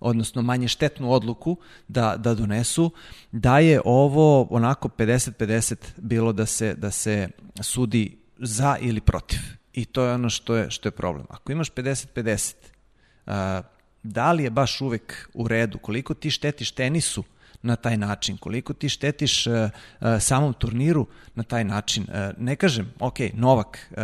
[0.00, 1.56] odnosno manje štetnu odluku
[1.88, 2.90] da, da donesu,
[3.32, 7.28] da je ovo onako 50-50 bilo da se, da se
[7.62, 9.38] sudi za ili protiv.
[9.72, 11.26] I to je ono što je, što je problem.
[11.30, 12.54] Ako imaš 50-50,
[14.02, 17.24] da li je baš uvek u redu, koliko ti štetiš tenisu,
[17.62, 22.02] na taj način, koliko ti štetiš uh, uh, samom turniru na taj način.
[22.08, 23.96] Uh, ne kažem, ok, Novak, uh,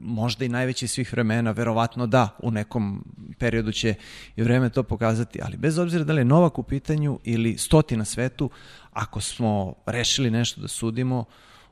[0.00, 3.04] možda i najveći svih vremena, verovatno da, u nekom
[3.38, 3.94] periodu će
[4.36, 7.96] i vreme to pokazati, ali bez obzira da li je Novak u pitanju ili stoti
[7.96, 8.50] na svetu,
[8.92, 11.24] ako smo rešili nešto da sudimo,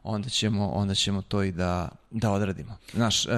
[0.07, 2.77] onda ćemo, onda ćemo to i da, da odradimo.
[2.93, 3.33] Znaš, uh,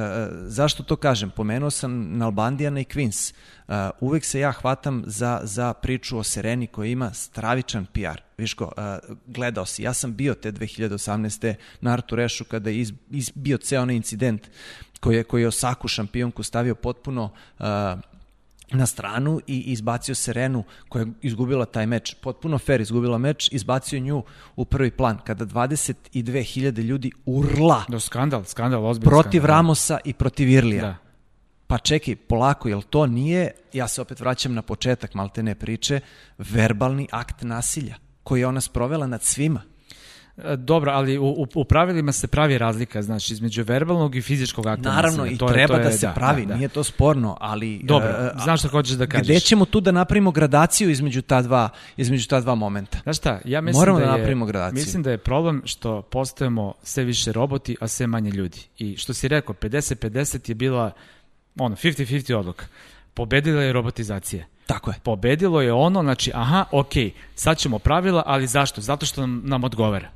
[0.46, 1.30] zašto to kažem?
[1.30, 3.32] Pomenuo sam Nalbandijana i Queens.
[3.68, 8.20] Uh, uvek se ja hvatam za, za priču o Sereni koja ima stravičan PR.
[8.38, 11.54] Viš ko, uh, gledao si, ja sam bio te 2018.
[11.80, 14.48] na Artu Rešu kada je iz, iz, bio ceo onaj incident
[15.00, 17.24] koji je, koji je Osaku šampionku stavio potpuno
[17.58, 17.66] uh,
[18.72, 24.00] na stranu i izbacio Serenu koja je izgubila taj meč, potpuno fair izgubila meč, izbacio
[24.00, 24.22] nju
[24.56, 27.84] u prvi plan kada 22.000 ljudi urla.
[27.88, 29.56] Do skandal, skandal, ozbiljno Protiv skandal.
[29.56, 30.82] Ramosa i protiv Irlija.
[30.82, 30.96] Da.
[31.66, 36.00] Pa čekaj, polako, jel to nije, ja se opet vraćam na početak malte ne priče,
[36.38, 39.62] verbalni akt nasilja koji je ona sprovela nad svima.
[40.44, 44.66] E, Dobro, ali u, u, u pravilima se pravi razlika, znači, između verbalnog i fizičkog
[44.66, 45.34] akta Naravno, nasilja.
[45.34, 47.80] i To je- treba to je- da se pravi, nije to sporno, ali...
[47.84, 49.26] Dobro, e, znaš šta hoćeš da kažeš.
[49.26, 52.98] Gde ćemo tu da napravimo gradaciju između ta dva, između ta dva momenta?
[53.02, 54.74] Znaš šta, ja mislim Moramo da, da je, napravimo gradaciju.
[54.76, 58.58] Mislim da je problem što postajemo sve više roboti, a sve manje ljudi.
[58.78, 60.90] I što si rekao, 50-50 je bila
[61.58, 62.66] ono, 50-50 odluka.
[63.14, 64.44] Pobedila je robotizacija.
[64.66, 64.96] Tako je.
[65.02, 66.92] Pobedilo je ono, znači, aha, ok,
[67.34, 68.80] sad ćemo pravila, ali zašto?
[68.80, 70.08] Zato što nam, nam odgovara.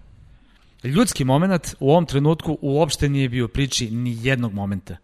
[0.84, 4.96] Ljudski moment u ovom trenutku uopšte nije bio u priči ni jednog momenta.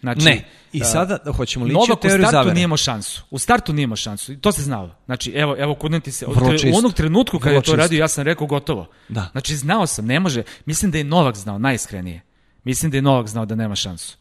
[0.00, 2.54] Znači, Ne, i a, sada hoćemo lići u Novak u teoriju startu zavere.
[2.54, 3.22] nije imao šansu.
[3.30, 4.32] U startu nije imao šansu.
[4.32, 4.96] I To se znalo.
[5.04, 6.26] Znači, evo, evo kudnem ti se.
[6.26, 6.76] Od Vrlo tre- čisto.
[6.76, 7.76] U onog trenutku kada je to čisto.
[7.76, 8.86] radio, ja sam rekao gotovo.
[9.08, 9.28] Da.
[9.32, 10.42] Znači, znao sam, ne može.
[10.64, 12.20] Mislim da je Novak znao, najiskrenije.
[12.64, 14.16] Mislim da je Novak znao da nema šansu.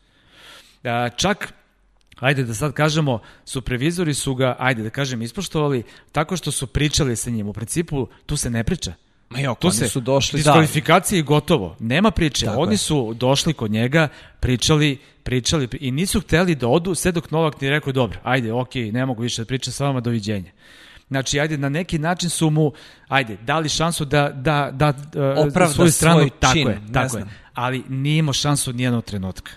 [0.84, 1.54] A, čak,
[2.20, 7.16] ajde da sad kažemo, supervizori su ga, ajde da kažem, ispoštovali tako što su pričali
[7.16, 7.48] sa njim.
[7.48, 8.94] U principu, tu se ne priča.
[9.32, 10.44] Ma jo, Tu se su došli, da.
[10.44, 11.76] diskvalifikacije i gotovo.
[11.80, 12.46] Nema priče.
[12.46, 12.78] Tako Oni je.
[12.78, 14.08] su došli kod njega,
[14.40, 18.76] pričali, pričali i nisu hteli da odu sve dok Novak nije rekao dobro, ajde, ok,
[18.76, 20.52] ne mogu više da pričam sa vama, doviđenja.
[21.08, 22.72] Znači, ajde, na neki način su mu,
[23.08, 26.94] ajde, dali šansu da, da, da, da Opravda svoju stranu, svoj tako čin, je, ne
[26.94, 27.26] tako je.
[27.54, 29.52] Ali nije imao šansu nijednog trenutka.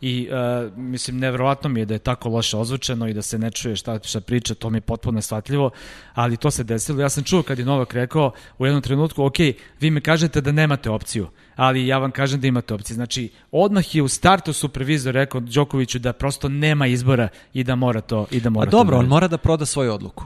[0.00, 3.50] I uh, mislim, nevjerovatno mi je da je tako loše ozvučeno i da se ne
[3.50, 5.70] čuje šta, šta priča, to mi je potpuno neshvatljivo,
[6.14, 7.00] ali to se desilo.
[7.00, 9.36] Ja sam čuo kad je Novak rekao u jednom trenutku, ok,
[9.80, 12.94] vi mi kažete da nemate opciju, ali ja vam kažem da imate opciju.
[12.94, 18.00] Znači, odmah je u startu supervizor rekao Đokoviću da prosto nema izbora i da mora
[18.00, 20.24] to i da A mora to dobro, da on mora da proda svoju odluku.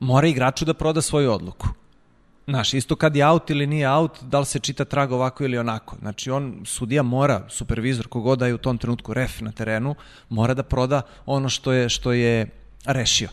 [0.00, 1.68] Mora igraču da proda svoju odluku.
[2.46, 5.58] Znaš, isto kad je out ili nije out, da li se čita trag ovako ili
[5.58, 5.96] onako.
[6.00, 9.94] Znači, on, sudija mora, supervizor, kogoda je u tom trenutku ref na terenu,
[10.28, 12.48] mora da proda ono što je, što je
[12.84, 13.28] rešio.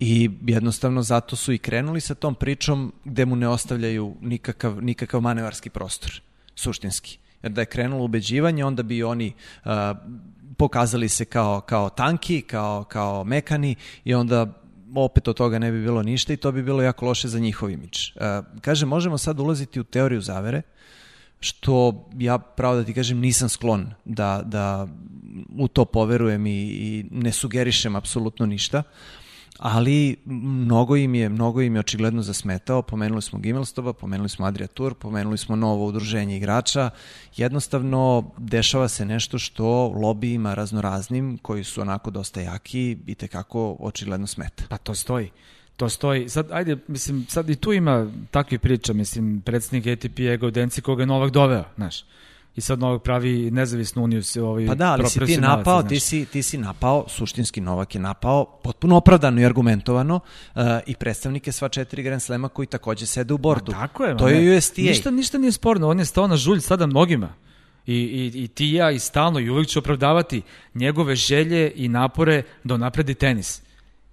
[0.00, 5.20] I jednostavno zato su i krenuli sa tom pričom gde mu ne ostavljaju nikakav, nikakav
[5.20, 6.20] manevarski prostor,
[6.54, 7.18] suštinski.
[7.42, 9.32] Jer da je krenulo ubeđivanje, onda bi oni
[9.64, 9.70] uh,
[10.56, 14.61] pokazali se kao, kao tanki, kao, kao mekani i onda
[14.94, 17.70] opet od toga ne bi bilo ništa i to bi bilo jako loše za njihov
[17.70, 17.98] imidž.
[18.14, 18.22] Uh,
[18.60, 20.62] kaže, možemo sad ulaziti u teoriju zavere,
[21.40, 24.88] što ja pravo da ti kažem nisam sklon da, da
[25.58, 28.82] u to poverujem i, i ne sugerišem apsolutno ništa,
[29.62, 34.66] ali mnogo im je, mnogo im je očigledno zasmetao, pomenuli smo Gimelstoba, pomenuli smo Adria
[34.66, 36.90] Tour, pomenuli smo novo udruženje igrača,
[37.36, 44.26] jednostavno dešava se nešto što lobijima raznoraznim, koji su onako dosta jaki i tekako očigledno
[44.26, 44.64] smeta.
[44.68, 45.30] Pa to stoji.
[45.76, 46.28] To stoji.
[46.28, 51.02] Sad, ajde, mislim, sad i tu ima takvi priča, mislim, predsednik ATP je Gaudenci koga
[51.02, 52.04] je Novak doveo, znaš.
[52.56, 55.88] I sad Novak pravi nezavisnu uniju ovaj Pa da, ali si ti napao, znaš.
[55.88, 60.94] ti si, ti si napao, suštinski Novak je napao, potpuno opravdano i argumentovano uh, i
[60.94, 63.72] predstavnike sva četiri Grand Slema koji takođe sede u bordu.
[63.72, 64.16] Ma tako je.
[64.16, 64.82] To je USTA.
[64.82, 67.34] Ništa, ništa nije sporno, on je stao na žulj sada mnogima.
[67.86, 70.42] I, i, I ti ja i stalno i uvijek ću opravdavati
[70.74, 73.62] njegove želje i napore da napredi tenis.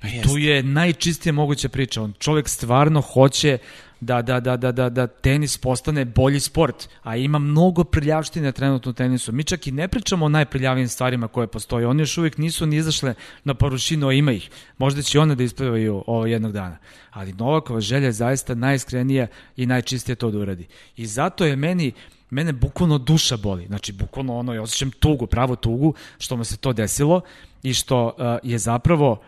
[0.02, 2.02] Pa tu je najčistije moguća priča.
[2.02, 3.58] On čovjek stvarno hoće
[4.02, 8.90] da, da, da, da, da, da tenis postane bolji sport, a ima mnogo prljavštine trenutno
[8.90, 9.32] u tenisu.
[9.32, 11.88] Mi čak i ne pričamo o najprljavijim stvarima koje postoje.
[11.88, 14.50] Oni još uvijek nisu ni izašle na porušinu, a ima ih.
[14.78, 16.78] Možda će one da isplivaju ovo jednog dana.
[17.12, 20.68] Ali Novakova želja je zaista najiskrenija i najčistije to da uradi.
[20.98, 21.92] I zato je meni
[22.30, 23.66] mene bukvalno duša boli.
[23.66, 27.22] Znači, bukvalno ono, ja osjećam tugu, pravo tugu, što mu se to desilo
[27.64, 29.22] i što uh, je zapravo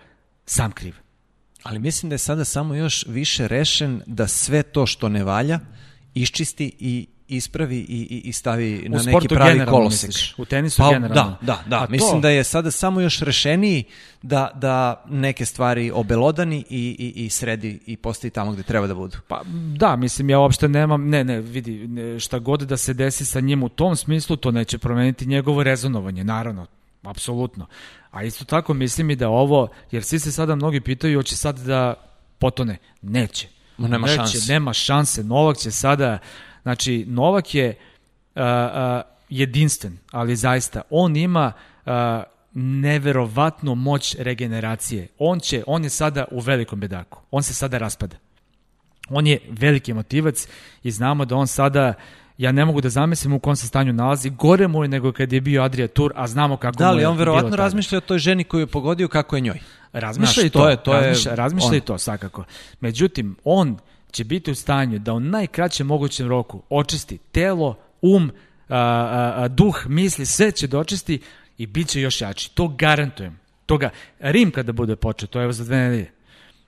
[0.45, 1.00] sam kriv.
[1.63, 5.59] Ali mislim da je sada samo još više rešen da sve to što ne valja
[6.13, 10.07] iščisti i ispravi i, i, i stavi na neki sportu pravi generalno, kolosek.
[10.07, 10.33] misliš?
[10.37, 11.37] U tenisu pa, generalno?
[11.41, 11.83] Da, da, da.
[11.83, 13.83] A Mislim to- da je sada samo još rešeniji
[14.21, 18.93] da, da neke stvari obelodani i, i, i sredi i postavi tamo gde treba da
[18.93, 19.17] budu.
[19.27, 19.41] Pa
[19.77, 23.39] da, mislim ja uopšte nemam, ne, ne, vidi, ne, šta god da se desi sa
[23.39, 26.65] njim u tom smislu, to neće promeniti njegovo rezonovanje, naravno,
[27.03, 27.67] apsolutno.
[28.11, 31.59] A isto tako mislim i da ovo, jer svi se sada mnogi pitaju, hoće sad
[31.59, 31.93] da
[32.39, 32.77] potone.
[33.01, 33.47] Neće.
[33.77, 34.53] Ma nema Neće, šanse.
[34.53, 35.23] Nema šanse.
[35.23, 36.17] Novak će sada,
[36.61, 37.75] znači Novak je
[38.35, 41.51] uh, uh, jedinstven, ali zaista, on ima
[41.85, 41.91] uh,
[42.53, 45.07] neverovatnu moć regeneracije.
[45.17, 47.21] On će, on je sada u velikom bedaku.
[47.31, 48.15] On se sada raspada.
[49.09, 50.47] On je veliki motivac
[50.83, 51.93] i znamo da on sada
[52.37, 54.29] ja ne mogu da zamislim u kom se stanju nalazi.
[54.29, 57.01] Gore mu je nego kad je bio Adria Tour, a znamo kako Da, mu ali
[57.01, 57.63] je on verovatno bilo tada.
[57.63, 59.59] razmišlja o toj ženi koju je pogodio kako je njoj.
[59.93, 61.75] Razmišlja i to to, je- to je razmišlja, razmišlja on.
[61.75, 62.43] i to, svakako.
[62.79, 63.77] Međutim, on
[64.11, 68.31] će biti u stanju da u najkraćem mogućem roku očisti telo, um,
[68.69, 71.21] a, a, a, duh, misli, sve će da očisti
[71.57, 72.51] i bit će još jači.
[72.53, 73.39] To garantujem.
[73.65, 73.89] Toga,
[74.19, 76.11] Rim kada bude počeo, to je evo za dve nedelje.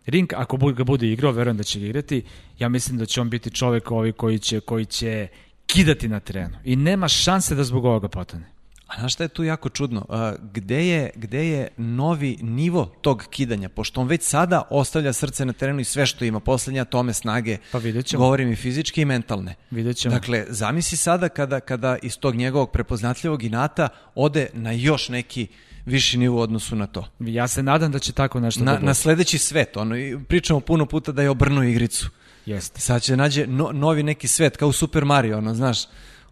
[0.05, 2.23] ring, ako ga bude igrao, verujem da će ga igrati,
[2.59, 5.27] ja mislim da će on biti čovek ovaj koji će, koji će
[5.73, 6.57] kidati na terenu.
[6.63, 8.53] I nema šanse da zbog ovoga potane.
[8.87, 10.05] A znaš šta je tu jako čudno?
[10.53, 13.69] Gde je, gde je novi nivo tog kidanja?
[13.69, 17.57] Pošto on već sada ostavlja srce na terenu i sve što ima, poslednja tome snage,
[17.71, 18.23] pa vidjet ćemo.
[18.23, 19.55] govorim i fizičke i mentalne.
[19.71, 20.15] Vidjet ćemo.
[20.15, 25.47] Dakle, zamisli sada kada, kada iz tog njegovog prepoznatljivog inata ode na još neki
[25.85, 27.07] viši nivo u odnosu na to.
[27.19, 28.85] Ja se nadam da će tako nešto na, da bude.
[28.85, 29.95] Na sledeći svet, ono,
[30.27, 32.09] pričamo puno puta da je obrnuo igricu.
[32.45, 32.81] Jeste.
[32.81, 35.77] Sad će nađe no, novi neki svet, kao u Super Mario, ono, znaš,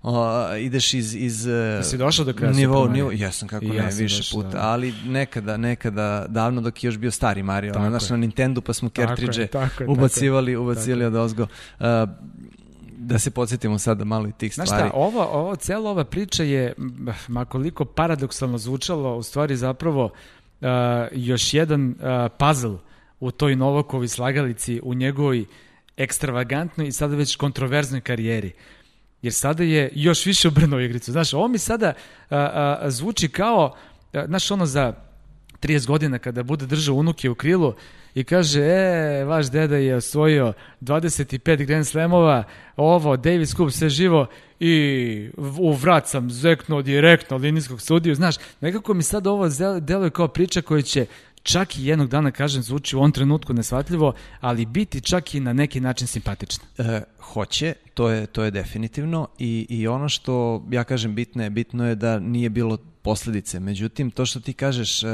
[0.04, 1.47] o, ideš iz iz
[1.84, 4.67] si došao do kraja nivo nivo jesam kako ja ne više došao, puta da.
[4.67, 8.89] ali nekada nekada davno dok je još bio stari Mario znaš na Nintendo pa smo
[8.89, 9.47] cartridge
[9.88, 11.86] ubacivali ubacivali od ozgo uh,
[13.02, 14.67] da se podsjetimo sada malo i tih stvari.
[14.67, 16.74] Znaš šta, ovo, ovo, cela ova priča je,
[17.28, 20.67] makoliko paradoksalno zvučalo, u stvari zapravo uh,
[21.12, 21.95] još jedan uh,
[22.38, 22.78] puzzle
[23.19, 25.45] u toj Novakovi slagalici, u njegovoj
[25.97, 28.51] ekstravagantnoj i sada već kontroverznoj karijeri.
[29.21, 31.12] Jer sada je još više obrnuo igricu.
[31.12, 31.93] Znaš, ovo mi sada
[32.30, 33.75] a, a, zvuči kao,
[34.13, 34.93] a, znaš, ono za
[35.62, 37.73] 30 godina kada bude držao unuke u krilu
[38.15, 42.43] i kaže, e, vaš deda je osvojio 25 Grand Slamova,
[42.75, 44.27] ovo, Davis Cup, sve živo
[44.60, 49.49] i u vrat sam zeknuo direktno linijskog sudiju, znaš, nekako mi sad ovo
[49.82, 51.06] deluje kao priča koja će
[51.43, 55.54] čak i jednog dana, kažem, zvuči u ovom trenutku nesvatljivo, ali biti čak i na
[55.54, 56.65] neki način simpatično.
[56.77, 61.49] E, hoće, to je, to je definitivno i, i ono što ja kažem bitno je,
[61.49, 63.60] bitno je da nije bilo posledice.
[63.60, 65.08] Međutim, to što ti kažeš, e,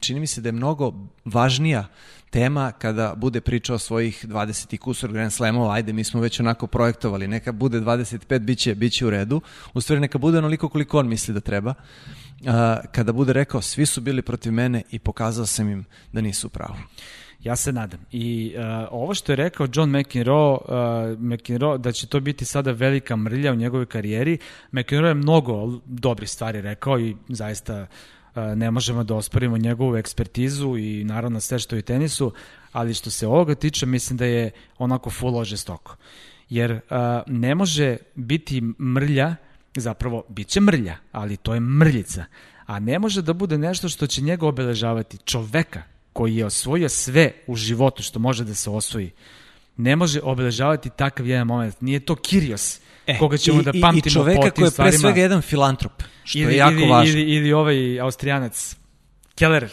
[0.00, 0.92] čini mi se da je mnogo
[1.24, 1.86] važnija
[2.30, 6.66] tema kada bude pričao svojih 20 i kusur Grand Slamova, ajde, mi smo već onako
[6.66, 9.40] projektovali, neka bude 25, biće, biće u redu,
[9.74, 11.74] u stvari neka bude onoliko koliko on misli da treba
[12.92, 16.76] kada bude rekao svi su bili protiv mene i pokazao sam im da nisu pravo.
[17.44, 18.00] Ja se nadam.
[18.12, 22.72] I uh, ovo što je rekao John McEnroe, uh, McEnroe, da će to biti sada
[22.72, 24.38] velika mrlja u njegovoj karijeri,
[24.72, 27.86] McEnroe je mnogo dobrih stvari rekao i zaista
[28.34, 32.32] uh, ne možemo da osporimo njegovu ekspertizu i naravno sve što je u tenisu,
[32.72, 35.96] ali što se ovoga tiče, mislim da je onako full žestoko.
[36.48, 36.78] Jer uh,
[37.26, 39.36] ne može biti mrlja
[39.76, 42.24] zapravo bit će mrlja, ali to je mrljica.
[42.66, 45.18] A ne može da bude nešto što će njega obeležavati.
[45.18, 49.10] Čoveka koji je osvojio sve u životu što može da se osvoji,
[49.76, 51.80] ne može obeležavati takav jedan moment.
[51.80, 55.20] Nije to Kirios, e, koga ćemo i, da pamtimo i čoveka koji je pre svega
[55.20, 57.20] jedan filantrop, što ili, je jako ili, važno.
[57.20, 58.76] Ili, ili ovaj austrijanac,
[59.34, 59.68] Keller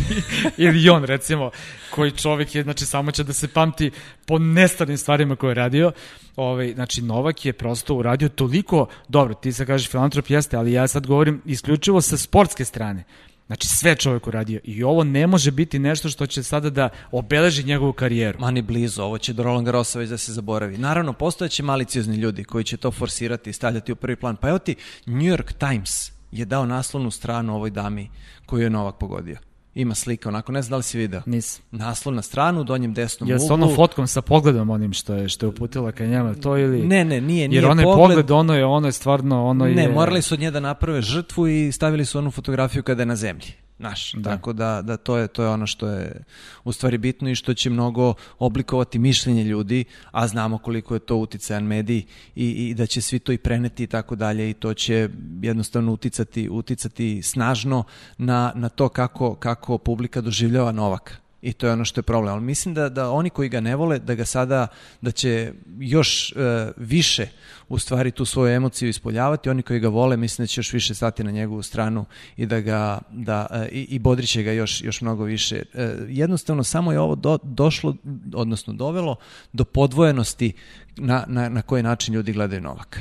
[0.64, 1.50] ili on recimo
[1.90, 3.90] koji čovjek je znači samo će da se pamti
[4.26, 5.92] po nestarim stvarima koje je radio
[6.36, 10.88] ovaj znači Novak je prosto uradio toliko dobro ti se kažeš filantrop jeste ali ja
[10.88, 13.04] sad govorim isključivo sa sportske strane
[13.46, 17.64] Znači sve čovjek uradio i ovo ne može biti nešto što će sada da obeleži
[17.64, 18.40] njegovu karijeru.
[18.40, 20.78] Mani blizu, ovo će do Roland Garrosa već da se zaboravi.
[20.78, 24.36] Naravno, postojeće maliciozni ljudi koji će to forsirati i stavljati u prvi plan.
[24.36, 24.76] Pa evo ti,
[25.06, 28.10] New York Times je dao naslovnu stranu ovoj dami
[28.46, 29.38] koju je Novak pogodio.
[29.74, 31.22] Ima slika, onako, ne znam da li si video.
[31.26, 31.60] Nis.
[31.70, 33.34] Naslov na stranu, u donjem desnom uglu.
[33.34, 36.58] Ja sa onom fotkom sa pogledom onim što je što je uputila ka njema, to
[36.58, 39.64] ili Ne, ne, nije, nije Jer onaj pogled, pogled ono je ono je stvarno ono
[39.64, 42.82] ne, je Ne, morali su od nje da naprave žrtvu i stavili su onu fotografiju
[42.82, 44.12] kada je na zemlji naš.
[44.12, 44.30] Da.
[44.30, 46.24] Tako da, da to, je, to je ono što je
[46.64, 51.16] u stvari bitno i što će mnogo oblikovati mišljenje ljudi, a znamo koliko je to
[51.16, 52.02] uticajan medij
[52.34, 55.08] i, i da će svi to i preneti i tako dalje i to će
[55.42, 57.84] jednostavno uticati, uticati snažno
[58.18, 62.34] na, na to kako, kako publika doživljava Novaka i to je ono što je problem.
[62.34, 64.66] Ali mislim da, da oni koji ga ne vole, da ga sada,
[65.00, 67.28] da će još e, više
[67.68, 70.94] u stvari tu svoju emociju ispoljavati, oni koji ga vole mislim da će još više
[70.94, 72.04] stati na njegovu stranu
[72.36, 75.62] i da ga, da, e, i, i bodriće ga još, još mnogo više.
[75.74, 77.94] E, jednostavno samo je ovo do, došlo,
[78.34, 79.16] odnosno dovelo
[79.52, 80.52] do podvojenosti
[80.96, 83.00] na, na, na koji način ljudi gledaju Novaka.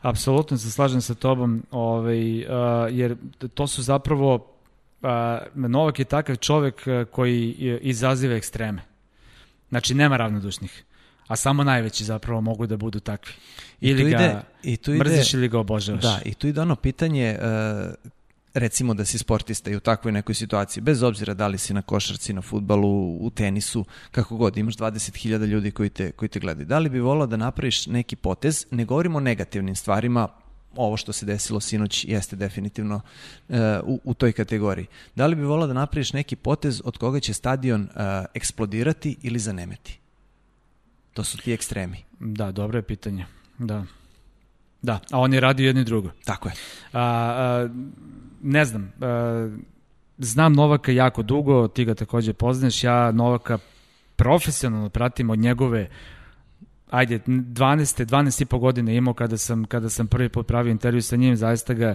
[0.00, 2.46] Apsolutno se slažem sa tobom, ovaj, uh,
[2.90, 3.16] jer
[3.54, 4.57] to su zapravo
[5.02, 7.50] a, Novak je takav čovek koji
[7.82, 8.82] izaziva ekstreme.
[9.68, 10.84] Znači, nema ravnodušnih.
[11.26, 13.32] A samo najveći zapravo mogu da budu takvi.
[13.80, 16.02] Ili ide, ga i tu ide, mrziš ili ga obožavaš.
[16.02, 17.94] Da, i tu ide ono pitanje, uh,
[18.54, 21.82] recimo da si sportista i u takvoj nekoj situaciji, bez obzira da li si na
[21.82, 26.66] košarci, na futbalu, u tenisu, kako god, imaš 20.000 ljudi koji te, koji te gledaju.
[26.66, 30.28] Da li bi volao da napraviš neki potez, ne govorimo o negativnim stvarima,
[30.76, 33.00] ovo što se desilo sinoć jeste definitivno
[33.48, 34.86] uh, u, u toj kategoriji.
[35.16, 37.88] Da li bi volao da napraviš neki potez od koga će stadion uh,
[38.34, 39.98] eksplodirati ili zanemeti?
[41.12, 42.04] To su ti ekstremi.
[42.20, 43.26] Da, dobro je pitanje.
[43.58, 43.84] Da.
[44.82, 46.10] Da, a on je radio jedno i drugo.
[46.24, 46.54] Tako je.
[46.92, 47.68] A, a,
[48.42, 49.56] ne znam, a,
[50.18, 53.58] znam Novaka jako dugo, ti ga takođe poznaš, ja Novaka
[54.16, 55.88] profesionalno pratim od njegove
[56.90, 58.04] ajde, 12.
[58.04, 61.36] 12 i po godine imao kada sam, kada sam prvi put pravio intervju sa njim,
[61.36, 61.94] zaista ga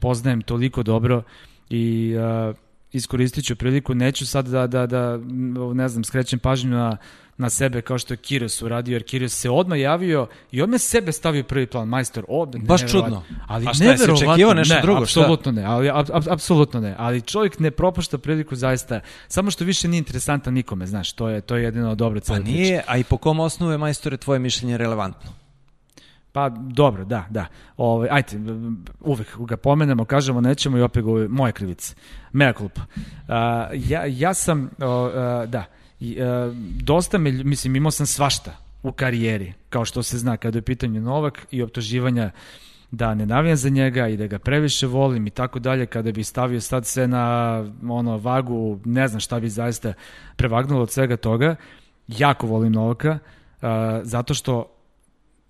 [0.00, 1.22] poznajem toliko dobro
[1.70, 2.56] i uh,
[2.92, 5.18] iskoristit ću priliku, neću sad da, da, da
[5.74, 6.96] ne znam, skrećem pažnju na,
[7.38, 11.12] na sebe kao što je Kiros uradio, jer Kiros se odmah javio i odmah sebe
[11.12, 13.22] stavio prvi plan, majstor, od, Baš čudno.
[13.46, 15.02] Ali A šta je se očekivao nešto ne, drugo?
[15.02, 19.64] Apsolutno ne, ali ap, ap, apsolutno ne, ali čovjek ne propušta priliku zaista, samo što
[19.64, 23.04] više nije interesantan nikome, znaš, to je, to je jedino dobro Pa nije, a i
[23.04, 25.30] po kom osnovu je majstore tvoje mišljenje relevantno?
[26.32, 27.46] Pa dobro, da, da.
[27.76, 28.38] Ove, ajte,
[29.00, 31.94] uvek ga pomenemo, kažemo nećemo i opet go, moje krivice.
[32.32, 32.80] Mea culpa.
[32.80, 33.04] Uh,
[33.72, 35.64] ja, ja sam, uh, da,
[36.00, 40.58] i, uh, dosta me, mislim, imao sam svašta u karijeri, kao što se zna kada
[40.58, 42.30] je pitanje Novak i optuživanja
[42.90, 46.24] da ne navijam za njega i da ga previše volim i tako dalje, kada bi
[46.24, 49.92] stavio sad sve na ono vagu, ne znam šta bi zaista
[50.36, 51.56] prevagnulo od svega toga.
[52.08, 53.10] Jako volim Novaka,
[53.62, 53.68] uh,
[54.02, 54.72] zato što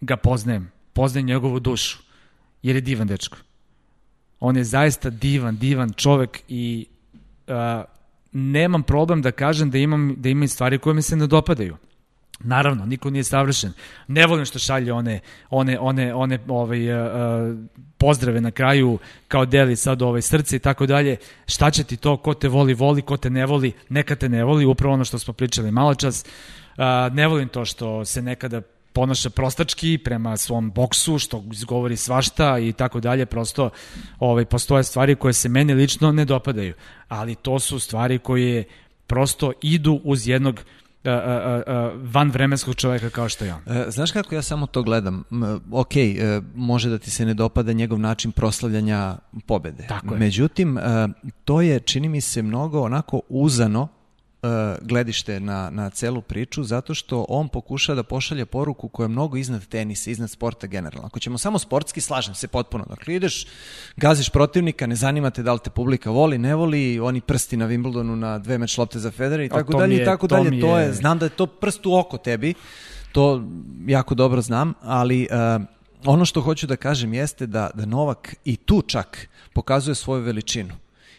[0.01, 1.99] ga poznajem poznajem njegovu dušu,
[2.63, 3.39] jer je divan dečko.
[4.41, 6.87] On je zaista divan, divan čovek i
[7.47, 7.55] uh,
[8.33, 11.77] nemam problem da kažem da imam da ima stvari koje mi se ne dopadaju.
[12.41, 13.73] Naravno, niko nije savršen.
[14.09, 17.57] Ne volim što šalje one one one one ovaj uh,
[17.99, 21.17] pozdrave na kraju kao deli sad ovaj srce i tako dalje.
[21.47, 24.45] Šta će ti to ko te voli voli, ko te ne voli, neka te ne
[24.45, 26.25] voli, upravo ono što smo pričali maločas.
[26.25, 28.61] Uh, ne volim to što se nekada
[28.97, 33.71] ponaša prostački prema svom boksu, što izgovori svašta i tako dalje, prosto
[34.19, 36.75] ovaj, postoje stvari koje se meni lično ne dopadaju,
[37.09, 38.65] ali to su stvari koje
[39.07, 40.61] prosto idu uz jednog uh,
[41.05, 43.61] uh, uh, van vremenskog čoveka kao što je on.
[43.67, 45.25] E, znaš kako ja samo to gledam?
[45.73, 49.87] Ok, e, može da ti se ne dopada njegov način proslavljanja pobede.
[49.89, 50.21] Tako je.
[50.21, 50.83] Međutim, e,
[51.45, 53.89] to je, čini mi se, mnogo onako uzano
[54.83, 59.37] gledište na, na celu priču zato što on pokuša da pošalje poruku koja je mnogo
[59.37, 61.07] iznad tenisa, iznad sporta generalno.
[61.07, 62.85] Ako ćemo samo sportski, slažem se potpuno.
[62.89, 63.47] Dakle, ideš,
[63.97, 67.69] gaziš protivnika, ne zanima te da li te publika voli, ne voli, oni prsti na
[67.69, 70.61] Wimbledonu na dve meč lopte za Federer i tako dalje i tako dalje.
[70.61, 72.55] To je, znam da je to prst u oko tebi,
[73.13, 73.43] to
[73.87, 75.63] jako dobro znam, ali uh,
[76.05, 80.75] ono što hoću da kažem jeste da, da Novak i tu čak pokazuje svoju veličinu.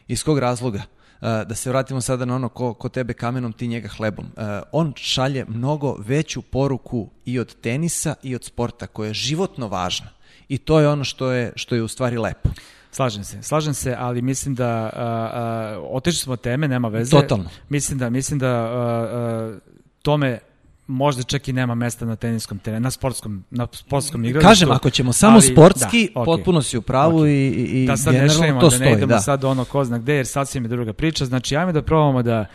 [0.07, 0.81] Iz kog razloga?
[1.21, 4.25] Da se vratimo sada na ono ko, ko tebe kamenom, ti njega hlebom.
[4.71, 10.07] On šalje mnogo veću poruku i od tenisa i od sporta koja je životno važna.
[10.49, 12.49] I to je ono što je, što je u stvari lepo.
[12.91, 17.11] Slažem se, slažem se, ali mislim da uh, uh, otišli smo od teme, nema veze.
[17.11, 17.49] Totalno.
[17.69, 19.61] Mislim da mislim da uh, uh,
[20.01, 20.39] tome
[20.87, 24.49] možda čak i nema mesta na teniskom terenu, na sportskom, na sportskom igralištu.
[24.49, 26.25] Kažem, ako ćemo samo ali, sportski, da, okay.
[26.25, 27.27] potpuno si u pravu okay.
[27.27, 29.19] i, i da sad ne šlimo, to da ne idemo da.
[29.19, 32.23] sad ono ko zna gde, jer sad si mi druga priča, znači ajme da probamo
[32.23, 32.45] da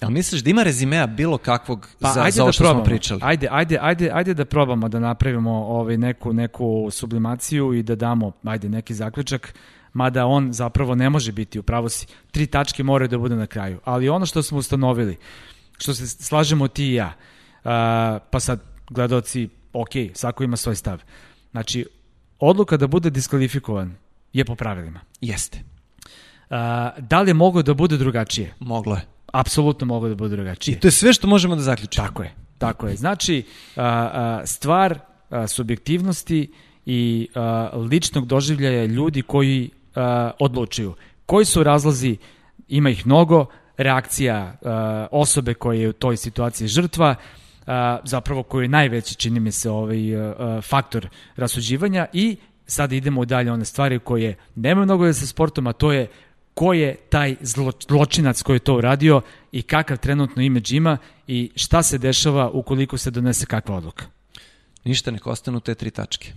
[0.00, 2.84] Jel misliš da ima rezimea bilo kakvog pa, za, za ovo da što probamo.
[2.84, 3.20] smo pričali?
[3.24, 8.32] Ajde, ajde, ajde, ajde da probamo da napravimo ovaj neku, neku sublimaciju i da damo
[8.44, 9.54] ajde, neki zaključak,
[9.92, 12.06] mada on zapravo ne može biti u pravo si.
[12.30, 13.78] Tri tačke moraju da bude na kraju.
[13.84, 15.16] Ali ono što smo ustanovili,
[15.78, 17.31] što se slažemo ti i ja, uh,
[18.30, 21.02] pa sad gledoci, ok, svako ima svoj stav.
[21.50, 21.86] Znači,
[22.38, 23.94] odluka da bude diskvalifikovan
[24.32, 25.00] je po pravilima.
[25.20, 25.58] Jeste.
[25.58, 26.56] Uh,
[26.98, 28.54] da li je moglo da bude drugačije?
[28.58, 29.02] Moglo je.
[29.32, 30.76] Apsolutno moglo da bude drugačije.
[30.76, 32.06] I to je sve što možemo da zaključimo.
[32.06, 32.34] Tako je.
[32.58, 32.96] Tako je.
[32.96, 33.44] Znači,
[33.76, 33.84] uh, uh,
[34.44, 34.92] stvar
[35.30, 36.52] uh, subjektivnosti
[36.86, 40.02] i uh, ličnog doživljaja ljudi koji uh,
[40.40, 40.94] odlučuju.
[41.26, 42.16] Koji su razlozi?
[42.68, 43.46] Ima ih mnogo.
[43.76, 44.70] Reakcija uh,
[45.10, 47.14] osobe koje je u toj situaciji žrtva, a,
[48.04, 49.98] zapravo koji je najveći, čini mi se, ovaj,
[50.62, 55.72] faktor rasuđivanja i sad idemo dalje one stvari koje nemaju mnogo da sa sportom, a
[55.72, 56.08] to je
[56.54, 59.20] ko je taj zlo, zločinac koji je to uradio
[59.52, 64.04] i kakav trenutno imidž ima i šta se dešava ukoliko se donese kakva odluka.
[64.84, 66.32] Ništa ne ostanu te tri tačke.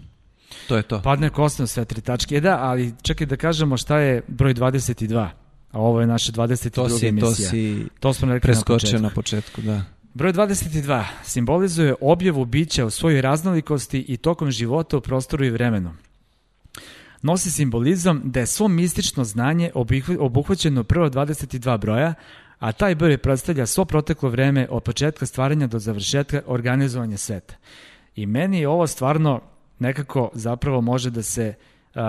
[0.68, 1.02] To je to.
[1.02, 2.36] Pa ne ostanu sve tri tačke.
[2.36, 5.28] E da, ali čekaj da kažemo šta je broj 22.
[5.72, 6.70] A ovo je naša 22.
[6.70, 7.30] To si, emisija.
[7.30, 9.62] To si to smo rekli preskočio na početku.
[9.62, 9.95] na početku, da.
[10.16, 15.94] Broj 22 simbolizuje objavu bića u svojoj raznolikosti i tokom života u prostoru i vremenu.
[17.22, 19.72] Nosi simbolizam da je svo mistično znanje
[20.20, 22.14] obuhvaćeno prvo 22 broja,
[22.60, 27.56] a taj broj predstavlja svo proteklo vreme od početka stvaranja do završetka organizovanja sveta.
[28.16, 29.42] I meni je ovo stvarno
[29.80, 31.54] nekako zapravo može da se
[31.96, 32.02] uh,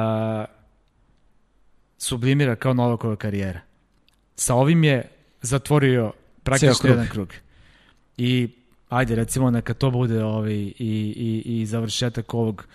[1.98, 3.60] sublimira kao Novakova karijera.
[4.36, 5.08] Sa ovim je
[5.42, 6.12] zatvorio
[6.42, 7.45] praktično jedan krug.
[8.16, 8.48] I
[8.88, 12.66] ajde recimo neka to bude ovaj, i, i, i završetak ovog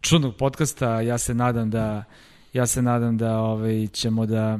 [0.00, 1.00] čudnog podcasta.
[1.00, 2.04] Ja se nadam da
[2.52, 4.58] ja se nadam da ovaj, ćemo da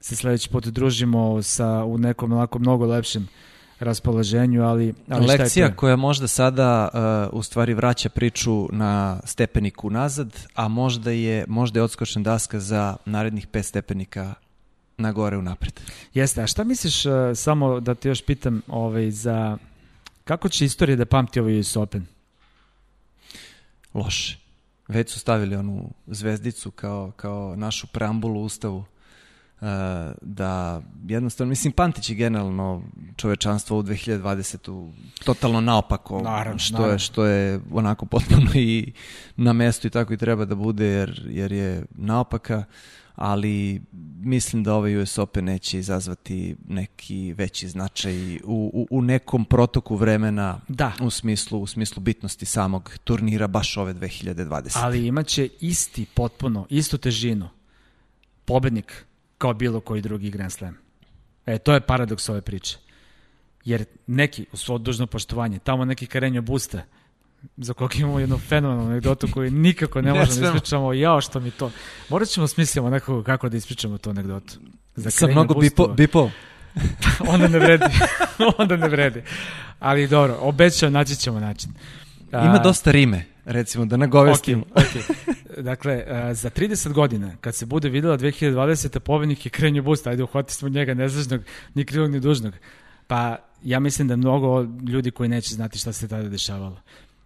[0.00, 3.28] se sledeći put družimo sa, u nekom onako mnogo lepšem
[3.80, 6.88] raspoloženju, ali, ali Lekcija šta koja možda sada
[7.32, 12.60] uh, u stvari vraća priču na stepeniku nazad, a možda je, možda je odskočna daska
[12.60, 14.34] za narednih pet stepenika
[14.96, 15.80] na gore u napred.
[16.14, 19.58] Jeste, a šta misliš, uh, samo da te još pitam, ovaj, za
[20.24, 22.06] kako će istorija da pamti ovaj US Open?
[23.94, 24.38] Loše.
[24.88, 28.84] Već su stavili onu zvezdicu kao, kao našu preambulu ustavu uh,
[30.22, 32.82] da jednostavno, mislim, Pantić je generalno
[33.16, 34.90] čovečanstvo u 2020.
[35.24, 36.92] totalno naopako, Naravno, što, naravno.
[36.92, 38.92] Je, što je onako potpuno i
[39.36, 42.64] na mestu i tako i treba da bude jer, jer je naopaka,
[43.14, 43.82] ali
[44.20, 49.96] mislim da ovaj US Open neće izazvati neki veći značaj u, u, u nekom protoku
[49.96, 50.92] vremena Da.
[51.02, 54.78] u smislu u smislu bitnosti samog turnira baš ove 2020.
[54.82, 57.48] Ali imaće isti, potpuno, istu težinu
[58.44, 59.04] pobednik
[59.38, 60.76] kao bilo koji drugi Grand Slam.
[61.46, 62.78] E, to je paradoks ove priče.
[63.64, 66.82] Jer neki, u svo dužno poštovanje, tamo neki Karenjo Busta,
[67.56, 71.40] za kog imamo jednu fenomenalnu anegdotu koju nikako ne Ne možemo da ispričamo, jao što
[71.40, 71.70] mi to...
[72.08, 74.54] Morat ćemo smislimo nekako kako da ispričamo tu anegdotu.
[74.96, 76.30] Za Sa mnogo bipo, bipo.
[77.32, 77.84] onda ne vredi.
[78.58, 79.22] onda ne vredi.
[79.78, 81.70] Ali dobro, obećao, naći ćemo način.
[82.32, 84.64] A, Ima dosta rime, recimo, da nagovestim.
[84.74, 85.58] Ok, ok.
[85.58, 88.98] Dakle, a, za 30 godina, kad se bude videla 2020.
[88.98, 91.40] pobednik je Krenjo Busta, ajde uhvati smo njega nezvažnog,
[91.74, 92.54] ni krivog ni dužnog.
[93.06, 96.80] Pa ja mislim da mnogo ljudi koji neće znati šta se tada dešavalo.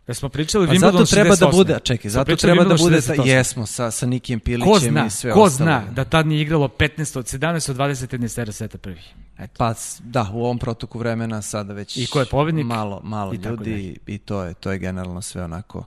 [0.08, 1.52] Da smo pričali Pa Wimbledon zato treba da 68.
[1.52, 3.26] bude, a čekaj, zato treba da bude, sa, 68.
[3.26, 5.70] jesmo, sa, sa Nikijem Pilićem Ko zna, i sve ko ostalo.
[5.70, 9.14] zna da tad nije igralo 15 od 17 od 21 sera seta prvih.
[9.38, 9.54] Eto.
[9.58, 12.66] Pa da, u ovom protoku vremena sada već I ko je pobednik?
[12.66, 15.84] Malo, malo I ljudi i to je to je generalno sve onako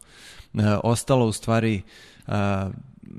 [0.53, 1.81] e, ostalo u stvari
[2.27, 2.31] e,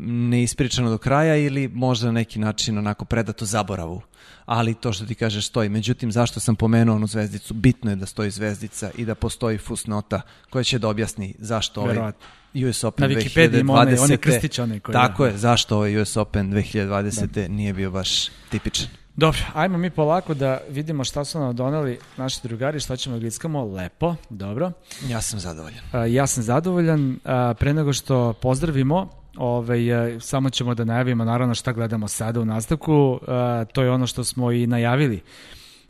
[0.06, 4.02] neispričano do kraja ili možda na neki način onako predato zaboravu.
[4.46, 5.68] Ali to što ti kažeš stoji.
[5.68, 7.54] Međutim, zašto sam pomenuo onu zvezdicu?
[7.54, 10.20] Bitno je da stoji zvezdica i da postoji fusnota
[10.50, 12.26] koja će da objasni zašto ovaj Verovatno.
[12.68, 14.02] US Open Na Wikipediji ima 2020.
[14.04, 15.30] onaj krstić koji- Tako da.
[15.30, 17.48] je, zašto ovaj US Open 2020.
[17.48, 18.86] nije bio baš tipičan.
[19.16, 23.20] Dobro, ajmo mi polako da vidimo šta su nam doneli naši drugari, šta ćemo da
[23.20, 23.64] glickamo.
[23.64, 24.72] Lepo, dobro.
[25.08, 25.80] Ja sam zadovoljan.
[25.92, 27.18] A, ja sam zadovoljan.
[27.24, 32.44] A, pre nego što pozdravimo, a, samo ćemo da najavimo naravno šta gledamo sada u
[32.44, 33.20] nastavku.
[33.28, 35.20] A, to je ono što smo i najavili.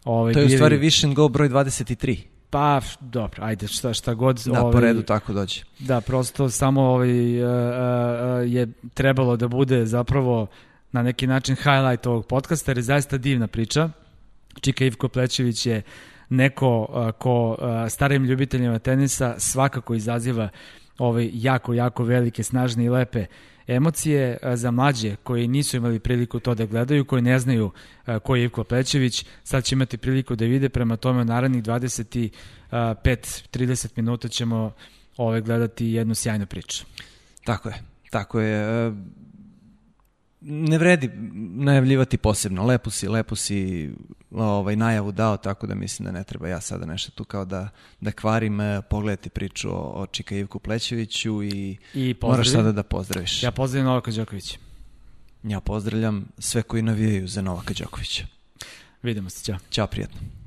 [0.05, 2.19] Ovaj, To je u bili- stvari Wish and Go broj 23.
[2.51, 4.43] Pa, dobro, ajde, šta, šta god.
[4.47, 5.61] Da, ovaj, po redu tako dođe.
[5.79, 10.47] Da, prosto samo ovaj, a, a, je trebalo da bude zapravo
[10.93, 13.91] na neki način highlight ovog podcasta, jer je zaista divna priča.
[14.61, 15.83] Čika Ivko Plećević je
[16.29, 17.57] neko a, ko
[17.89, 20.49] starim ljubiteljima tenisa svakako izaziva
[20.99, 23.27] ove jako, jako velike, snažne i lepe
[23.67, 27.71] emocije a, za mlađe koji nisu imali priliku to da gledaju, koji ne znaju
[28.07, 31.63] a, ko je Ivko Plećević, sad će imati priliku da vide, prema tome u narednih
[31.63, 34.73] 25-30 minuta ćemo
[35.17, 36.85] ove gledati jednu sjajnu priču.
[37.45, 37.75] Tako je,
[38.11, 38.89] tako je.
[38.89, 38.93] E,
[40.45, 41.11] Ne vredi
[41.55, 42.67] najavljivati posebno.
[42.67, 43.91] Lepo si, lepo si
[44.35, 47.69] ovaj, najavu dao, tako da mislim da ne treba ja sada nešto tu kao da,
[48.01, 48.61] da kvarim.
[48.61, 53.43] E, Pogledajte priču o, o Čika Ivku Plećeviću i I moraš sada da pozdraviš.
[53.43, 54.59] Ja pozdravim Novaka Đokovića.
[55.43, 58.27] ja pozdravljam sve koji navijaju za Novaka Đokovića.
[59.03, 59.59] Vidimo se, ćao.
[59.71, 60.42] Ćao, prijatno.